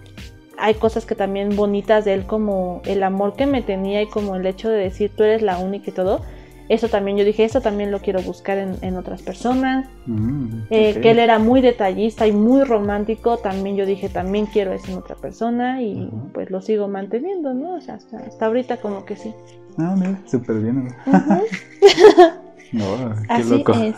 Hay 0.58 0.74
cosas 0.74 1.04
que 1.04 1.14
también 1.14 1.54
bonitas 1.54 2.06
de 2.06 2.14
él, 2.14 2.26
como 2.26 2.80
el 2.86 3.02
amor 3.02 3.34
que 3.34 3.46
me 3.46 3.60
tenía 3.60 4.00
y 4.00 4.06
como 4.06 4.36
el 4.36 4.46
hecho 4.46 4.70
de 4.70 4.78
decir, 4.78 5.12
tú 5.14 5.24
eres 5.24 5.42
la 5.42 5.58
única 5.58 5.90
y 5.90 5.92
todo. 5.92 6.22
Eso 6.68 6.88
también 6.88 7.16
yo 7.16 7.24
dije, 7.24 7.44
eso 7.44 7.60
también 7.60 7.92
lo 7.92 8.00
quiero 8.00 8.20
buscar 8.22 8.58
en, 8.58 8.96
otras 8.96 9.22
personas. 9.22 9.86
Mm, 10.06 10.62
eh, 10.70 10.98
que 11.00 11.10
él 11.12 11.20
era 11.20 11.38
muy 11.38 11.60
detallista 11.60 12.26
y 12.26 12.32
muy 12.32 12.64
romántico, 12.64 13.36
también 13.36 13.76
yo 13.76 13.86
dije, 13.86 14.08
también 14.08 14.46
quiero 14.46 14.72
eso 14.72 14.90
en 14.90 14.98
otra 14.98 15.14
persona 15.14 15.82
y 15.82 16.10
pues 16.32 16.50
lo 16.50 16.60
sigo 16.62 16.88
manteniendo, 16.88 17.54
¿no? 17.54 17.76
O 17.76 17.80
sea, 17.80 17.94
hasta, 17.94 18.18
hasta 18.18 18.46
ahorita 18.46 18.78
como 18.78 19.04
que 19.04 19.14
sí. 19.14 19.32
Ah, 19.78 19.94
mira, 19.96 20.18
súper 20.26 20.56
bien. 20.56 20.88
no, 22.72 23.14
qué 23.36 23.44
loco. 23.44 23.74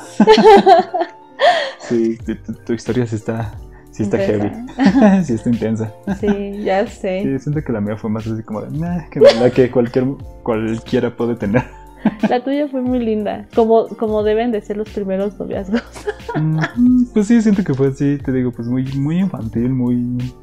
sí, 1.81 2.19
tu, 2.67 2.73
historia 2.73 3.07
sí 3.07 3.17
está, 3.17 3.55
sí 3.91 4.03
está 4.03 4.19
heavy. 4.19 4.51
sí 5.25 5.35
está 5.35 5.51
intensa. 5.51 5.93
Sí, 6.21 6.62
ya 6.64 6.87
sé. 6.87 7.23
Sí, 7.23 7.38
siento 7.38 7.62
que 7.62 7.73
la 7.73 7.81
mía 7.81 7.97
fue 7.97 8.11
más 8.11 8.27
así 8.27 8.43
como 8.43 8.62
de, 8.62 8.77
nah, 8.77 9.09
que 9.11 9.21
la 9.21 9.51
que 9.51 9.71
cualquier, 9.71 10.05
cualquiera 10.43 11.17
puede 11.17 11.37
tener. 11.37 11.64
La 12.29 12.43
tuya 12.43 12.69
fue 12.69 12.81
muy 12.81 13.01
linda, 13.01 13.47
como, 13.55 13.88
como 13.88 14.23
deben 14.23 14.53
de 14.53 14.61
ser 14.61 14.77
los 14.77 14.88
primeros 14.88 15.38
noviazgos. 15.38 15.83
Mm, 16.37 17.05
pues 17.12 17.27
sí, 17.27 17.41
siento 17.43 17.64
que 17.64 17.75
fue 17.75 17.88
así, 17.88 18.19
te 18.19 18.33
digo, 18.33 18.53
pues 18.53 18.69
muy, 18.69 18.85
muy 18.95 19.19
infantil, 19.19 19.71
muy, 19.71 19.97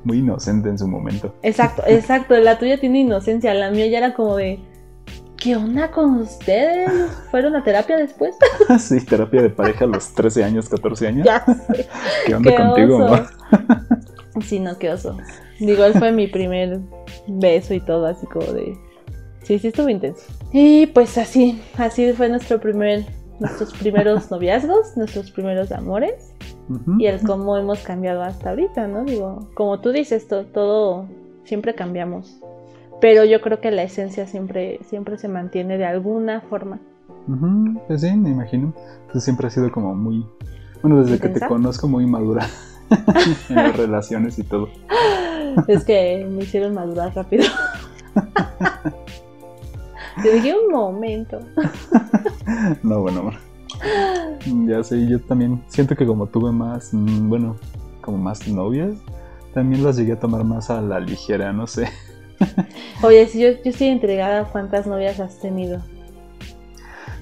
muy 0.04 0.18
inocente 0.18 0.70
en 0.70 0.78
su 0.78 0.88
momento. 0.88 1.34
Exacto, 1.44 1.84
exacto, 1.88 2.36
la 2.38 2.58
tuya 2.58 2.80
tiene 2.80 3.02
inocencia, 3.02 3.54
la 3.54 3.72
mía 3.72 3.88
ya 3.88 4.00
era 4.00 4.14
como 4.14 4.36
de, 4.36 4.60
¿Qué 5.46 5.56
onda 5.56 5.92
con 5.92 6.22
ustedes? 6.22 6.90
¿Fueron 7.30 7.56
a 7.56 7.64
terapia 7.64 7.98
después? 7.98 8.36
sí, 8.80 9.06
terapia 9.06 9.44
de 9.44 9.52
pareja 9.52 9.86
a 9.86 9.88
los 9.88 10.12
13 10.16 10.44
años, 10.44 10.68
14 10.68 11.08
años. 11.08 11.24
Ya 11.24 11.46
¿Qué 12.26 12.34
onda 12.34 12.56
contigo, 12.56 12.98
mamá? 12.98 13.30
sí, 14.42 14.60
no, 14.60 14.76
qué 14.80 14.90
oso. 14.90 15.16
Digo, 15.60 15.86
él 15.86 15.94
fue 15.94 16.12
mi 16.12 16.26
primer 16.26 16.80
beso 17.28 17.76
y 17.76 17.80
todo, 17.80 18.08
así 18.08 18.26
como 18.26 18.48
de. 18.54 18.76
Sí, 19.44 19.60
sí, 19.60 19.68
estuvo 19.68 19.88
intenso. 19.88 20.24
Y 20.52 20.88
pues 20.88 21.16
así, 21.20 21.62
así 21.78 22.12
fue 22.14 22.28
nuestro 22.28 22.60
primer, 22.60 23.06
nuestros 23.40 23.72
primeros 23.74 24.32
noviazgos, 24.32 24.98
nuestros 24.98 25.30
primeros 25.30 25.72
amores. 25.72 26.34
Y 26.98 27.06
el 27.06 27.22
cómo 27.22 27.56
hemos 27.56 27.82
cambiado 27.82 28.24
hasta 28.24 28.50
ahorita, 28.50 28.88
¿no? 28.88 29.04
Digo, 29.04 29.48
como 29.54 29.80
tú 29.80 29.92
dices, 29.92 30.28
todo 30.28 31.08
siempre 31.44 31.76
cambiamos 31.76 32.40
pero 33.02 33.26
yo 33.26 33.42
creo 33.42 33.60
que 33.60 33.72
la 33.72 33.84
esencia 33.84 34.28
siempre, 34.28 34.80
siempre 34.88 35.18
se 35.18 35.28
mantiene 35.28 35.78
de 35.78 35.86
alguna 35.86 36.42
forma. 36.42 36.80
pues 37.88 38.02
sí, 38.02 38.16
me 38.16 38.30
imagino. 38.30 38.74
Tú 39.12 39.20
siempre 39.20 39.48
has 39.48 39.54
sido 39.54 39.72
como 39.72 39.96
muy, 39.96 40.26
bueno, 40.82 41.04
desde 41.04 41.20
que 41.20 41.30
te 41.30 41.46
conozco 41.46 41.88
muy 41.88 42.06
madura 42.06 42.48
en 43.50 43.56
las 43.56 43.76
relaciones 43.78 44.40
y 44.40 44.44
todo. 44.44 44.70
Es 45.68 45.84
que 45.84 46.28
me 46.30 46.44
hicieron 46.44 46.74
madurar 46.74 47.16
rápido. 47.16 47.46
Te 50.22 50.32
dije 50.32 50.56
un 50.58 50.72
momento. 50.72 51.40
no, 52.84 53.02
bueno, 53.02 53.32
ya 54.66 54.84
sé, 54.84 55.08
yo 55.08 55.20
también 55.20 55.62
siento 55.68 55.96
que 55.96 56.06
como 56.06 56.28
tuve 56.28 56.52
más, 56.52 56.94
mm, 56.94 57.28
bueno, 57.28 57.58
como 58.02 58.18
más 58.18 58.48
novias, 58.48 58.96
también 59.54 59.84
las 59.84 59.98
llegué 59.98 60.14
a 60.14 60.20
tomar 60.20 60.44
más 60.44 60.70
a 60.70 60.82
la 60.82 61.00
ligera, 61.00 61.52
no 61.52 61.68
sé. 61.68 61.90
Oye, 63.02 63.28
si 63.28 63.40
yo, 63.40 63.50
yo 63.50 63.72
estoy 63.72 63.88
entregada, 63.88 64.46
¿cuántas 64.46 64.88
novias 64.88 65.20
has 65.20 65.40
tenido? 65.40 65.82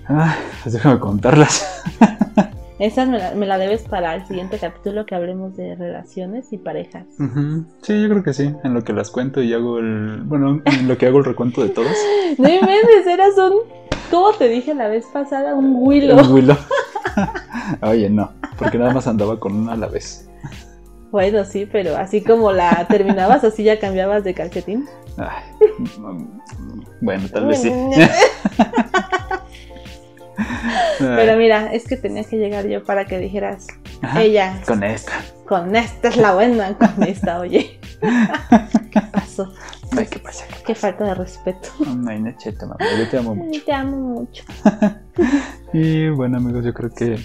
Ah, 0.08 0.36
pues 0.62 0.74
déjame 0.74 1.00
contarlas. 1.00 1.84
Esa 2.80 3.06
me 3.06 3.46
la, 3.46 3.58
debes 3.58 3.84
para 3.84 4.16
el 4.16 4.26
siguiente 4.26 4.58
capítulo 4.58 5.06
que 5.06 5.16
hablemos 5.16 5.56
de 5.56 5.76
relaciones 5.76 6.52
y 6.52 6.58
parejas. 6.58 7.06
Sí, 7.82 8.02
yo 8.02 8.10
creo 8.10 8.24
que 8.24 8.34
sí. 8.34 8.54
En 8.64 8.74
lo 8.74 8.84
que 8.84 8.92
las 8.92 9.10
cuento 9.10 9.42
y 9.42 9.54
hago 9.54 9.80
el. 9.80 10.24
Bueno, 10.26 10.62
en 10.66 10.88
lo 10.88 10.98
que 10.98 11.06
hago 11.06 11.20
el 11.20 11.26
recuento 11.26 11.64
de 11.64 11.70
todas. 11.70 11.96
no 12.38 12.50
inventes, 12.50 13.08
eras 13.08 13.38
un. 13.38 13.60
¿Cómo 14.12 14.34
te 14.34 14.50
dije 14.50 14.74
la 14.74 14.88
vez 14.88 15.06
pasada? 15.14 15.56
Un 15.56 15.76
Willow. 15.78 16.20
Un 16.20 16.34
Willow. 16.34 16.58
Oye, 17.82 18.10
no, 18.10 18.32
porque 18.58 18.78
nada 18.78 18.94
más 18.94 19.08
andaba 19.08 19.40
con 19.40 19.56
una 19.56 19.74
a 19.74 19.78
la 19.78 19.88
vez. 19.88 20.30
Bueno, 21.14 21.46
sí, 21.46 21.70
pero 21.72 21.96
así 21.96 22.24
como 22.24 22.52
la 22.52 22.88
terminabas, 22.90 23.44
así 23.44 23.64
ya 23.64 23.80
cambiabas 23.80 24.24
de 24.24 24.34
calcetín. 24.34 24.90
bueno, 27.02 27.30
tal 27.32 27.46
vez 27.46 27.62
sí. 27.62 27.72
Pero 30.98 31.38
mira, 31.38 31.72
es 31.72 31.88
que 31.88 31.98
tenía 31.98 32.24
que 32.24 32.38
llegar 32.38 32.66
yo 32.66 32.84
para 32.84 33.06
que 33.06 33.20
dijeras, 33.20 33.68
ella. 34.18 34.60
Con 34.66 34.84
esta. 34.84 35.12
Con 35.48 35.76
esta 35.76 36.08
es 36.08 36.18
la 36.18 36.34
buena, 36.34 36.76
con 36.80 37.04
esta, 37.04 37.40
oye. 37.40 37.80
¿Qué 38.92 39.02
pasó? 39.12 39.54
Ay, 39.96 40.08
¿qué 40.08 40.18
pasa? 40.18 40.46
Qué 40.66 40.74
falta 40.74 41.04
de 41.04 41.14
respeto. 41.14 41.70
Ay, 41.86 41.96
mamá, 41.96 42.26
yo 42.98 43.08
te 43.08 43.18
amo 43.18 43.36
mucho. 43.36 43.64
Te 43.64 43.72
amo 43.72 43.98
mucho. 43.98 44.44
y 45.74 46.10
bueno, 46.10 46.38
amigos, 46.38 46.66
yo 46.66 46.74
creo 46.74 46.90
que 46.90 47.20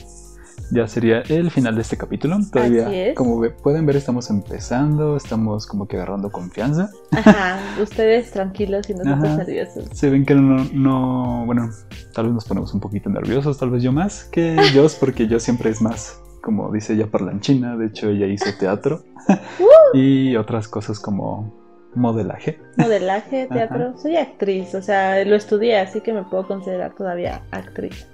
ya 0.71 0.87
sería 0.87 1.21
el 1.29 1.51
final 1.51 1.75
de 1.75 1.83
este 1.83 1.97
capítulo. 1.97 2.39
Todavía, 2.53 3.15
como 3.15 3.43
pueden 3.63 3.87
ver, 3.87 3.97
estamos 3.97 4.31
empezando, 4.31 5.17
estamos 5.17 5.67
como 5.67 5.87
que 5.87 5.97
agarrando 5.97 6.31
confianza. 6.31 6.91
Ajá, 7.13 7.59
ustedes 7.83 8.31
tranquilos 8.31 8.89
y 8.91 8.95
nosotros 8.95 9.37
nerviosos. 9.37 9.87
Se 9.93 10.11
ven 10.11 10.25
que 10.25 10.35
no, 10.35 10.65
no, 10.73 11.45
bueno, 11.47 11.71
tal 12.15 12.27
vez 12.27 12.35
nos 12.35 12.45
ponemos 12.45 12.75
un 12.75 12.81
poquito 12.81 13.11
nerviosos, 13.11 13.59
tal 13.59 13.71
vez 13.71 13.83
yo 13.83 13.93
más 13.93 14.25
que 14.25 14.55
ellos, 14.61 14.97
porque 14.99 15.27
yo 15.27 15.41
siempre 15.41 15.71
es 15.71 15.81
más, 15.81 16.21
como 16.43 16.71
dice 16.73 16.95
ella, 16.95 17.07
parlanchina. 17.07 17.77
De 17.77 17.87
hecho, 17.87 18.11
ella 18.11 18.27
hizo 18.27 18.47
teatro 18.59 19.05
uh. 19.29 19.97
y 19.97 20.37
otras 20.37 20.69
cosas 20.69 21.01
como 21.01 21.68
modelaje. 21.95 22.61
Modelaje, 22.77 23.47
teatro. 23.47 23.97
Soy 23.99 24.17
actriz, 24.17 24.75
o 24.75 24.83
sea, 24.83 25.25
lo 25.25 25.37
estudié, 25.37 25.79
así 25.79 26.01
que 26.01 26.13
me 26.13 26.23
puedo 26.25 26.47
considerar 26.47 26.95
todavía 26.95 27.43
actriz. 27.51 28.07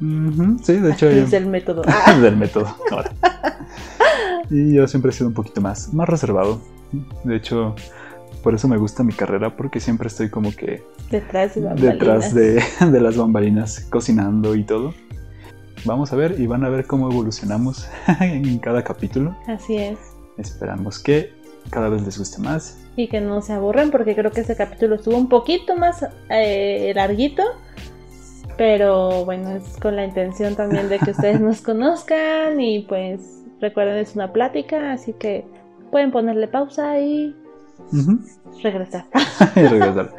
Sí, 0.63 0.77
de 0.77 0.93
hecho. 0.93 1.07
Actriz 1.07 1.31
del 1.31 1.47
método. 1.47 1.83
del 2.23 2.37
método. 2.37 2.75
y 4.51 4.75
yo 4.75 4.87
siempre 4.89 5.11
he 5.11 5.15
sido 5.15 5.29
un 5.29 5.35
poquito 5.35 5.61
más, 5.61 5.93
más 5.93 6.09
reservado. 6.09 6.61
De 7.25 7.37
hecho, 7.37 7.75
por 8.43 8.55
eso 8.55 8.69
me 8.69 8.77
gusta 8.77 9.03
mi 9.03 9.13
carrera, 9.13 9.57
porque 9.57 9.81
siempre 9.81 10.09
estoy 10.09 10.31
como 10.31 10.55
que 10.55 10.83
detrás, 11.11 11.55
de, 11.55 11.75
detrás 11.75 12.35
de, 12.35 12.63
de 12.91 13.01
las 13.01 13.17
bambalinas, 13.17 13.81
cocinando 13.91 14.55
y 14.55 14.65
todo. 14.65 14.95
Vamos 15.85 16.13
a 16.13 16.17
ver 16.17 16.41
y 16.41 16.47
van 16.47 16.65
a 16.65 16.71
ver 16.71 16.87
cómo 16.87 17.11
evolucionamos 17.11 17.89
en 18.21 18.59
cada 18.59 18.83
capítulo. 18.83 19.37
Así 19.47 19.77
es. 19.77 19.99
Esperamos 20.39 20.99
que 20.99 21.33
cada 21.71 21.89
vez 21.89 22.03
les 22.03 22.19
guste 22.19 22.41
más 22.41 22.84
y 22.97 23.09
que 23.09 23.21
no 23.21 23.43
se 23.43 23.53
aburren 23.53 23.91
porque 23.91 24.15
creo 24.15 24.31
que 24.31 24.43
ese 24.43 24.57
capítulo 24.57 24.97
estuvo 24.97 25.17
un 25.17 25.29
poquito 25.29 25.77
más 25.77 26.07
eh, 26.31 26.93
larguito. 26.95 27.43
Pero 28.57 29.25
bueno, 29.25 29.51
es 29.57 29.77
con 29.81 29.97
la 29.97 30.05
intención 30.05 30.55
también 30.55 30.89
de 30.89 30.99
que 31.01 31.11
ustedes 31.11 31.41
nos 31.41 31.61
conozcan 31.63 32.61
y 32.61 32.81
pues 32.81 33.43
recuerden 33.61 33.97
es 33.97 34.15
una 34.15 34.33
plática, 34.33 34.93
así 34.93 35.13
que 35.15 35.45
pueden 35.91 36.13
ponerle 36.13 36.47
pausa 36.47 37.01
y 37.01 37.35
regresar. 38.63 39.07
y 39.57 39.61
regresar. 39.61 40.15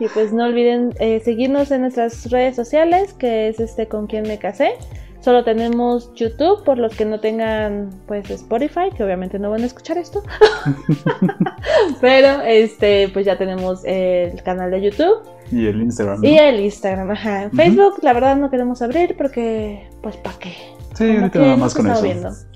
y 0.00 0.08
pues 0.08 0.32
no 0.32 0.44
olviden 0.44 0.94
eh, 0.98 1.20
seguirnos 1.20 1.70
en 1.70 1.82
nuestras 1.82 2.30
redes 2.30 2.56
sociales, 2.56 3.12
que 3.12 3.48
es 3.48 3.60
este 3.60 3.86
con 3.88 4.06
quien 4.06 4.22
me 4.22 4.38
casé. 4.38 4.72
Solo 5.20 5.44
tenemos 5.44 6.12
YouTube, 6.14 6.62
por 6.64 6.78
los 6.78 6.94
que 6.94 7.04
no 7.04 7.18
tengan 7.20 7.90
pues 8.06 8.30
Spotify, 8.30 8.90
que 8.96 9.02
obviamente 9.02 9.38
no 9.38 9.50
van 9.50 9.62
a 9.62 9.66
escuchar 9.66 9.98
esto. 9.98 10.22
Pero 12.00 12.42
este, 12.42 13.08
pues 13.12 13.26
ya 13.26 13.36
tenemos 13.36 13.82
el 13.84 14.42
canal 14.42 14.70
de 14.70 14.82
YouTube. 14.82 15.18
Y 15.50 15.66
el 15.66 15.82
Instagram. 15.82 16.24
Y 16.24 16.38
el 16.38 16.60
Instagram, 16.60 17.10
ajá. 17.10 17.50
Facebook, 17.54 17.98
la 18.02 18.12
verdad 18.12 18.36
no 18.36 18.50
queremos 18.50 18.82
abrir 18.82 19.16
porque, 19.16 19.88
pues, 20.02 20.16
¿para 20.18 20.38
qué? 20.38 20.54
Sí, 20.94 21.16
ahorita 21.16 21.38
nada 21.38 21.56
más 21.56 21.74
con 21.74 21.90
eso. 21.90 22.06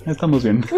Estamos 0.06 0.44
bien. 0.44 0.64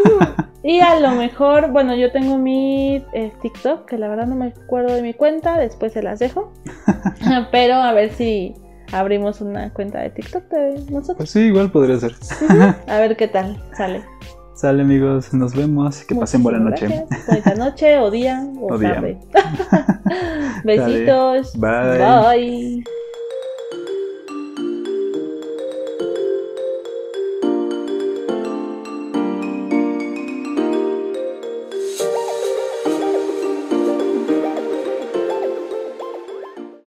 Y 0.66 0.80
a 0.80 0.98
lo 0.98 1.10
mejor, 1.10 1.72
bueno, 1.72 1.94
yo 1.94 2.10
tengo 2.10 2.38
mi 2.38 3.04
eh, 3.12 3.32
TikTok, 3.42 3.84
que 3.84 3.98
la 3.98 4.08
verdad 4.08 4.26
no 4.26 4.34
me 4.34 4.46
acuerdo 4.46 4.94
de 4.94 5.02
mi 5.02 5.12
cuenta, 5.12 5.58
después 5.58 5.92
se 5.92 6.02
las 6.02 6.20
dejo. 6.20 6.54
Pero 7.52 7.74
a 7.74 7.92
ver 7.92 8.14
si 8.14 8.54
abrimos 8.98 9.40
una 9.40 9.72
cuenta 9.72 10.00
de 10.00 10.10
TikTok 10.10 10.44
de 10.50 10.74
nosotros. 10.90 11.16
Pues 11.16 11.30
sí, 11.30 11.40
igual 11.40 11.70
podría 11.70 11.98
ser. 11.98 12.14
A 12.86 12.98
ver 12.98 13.16
qué 13.16 13.28
tal 13.28 13.62
sale. 13.76 14.02
Sale 14.54 14.82
amigos, 14.82 15.34
nos 15.34 15.54
vemos. 15.54 16.04
Que 16.04 16.14
pasen 16.14 16.42
buena 16.42 16.60
noche. 16.60 17.04
Buena 17.26 17.54
noche 17.54 17.98
o 17.98 18.10
día 18.10 18.46
o, 18.60 18.78
tarde. 18.78 19.18
Besitos. 20.64 21.52
Bye. 21.58 21.98
Bye. 21.98 22.84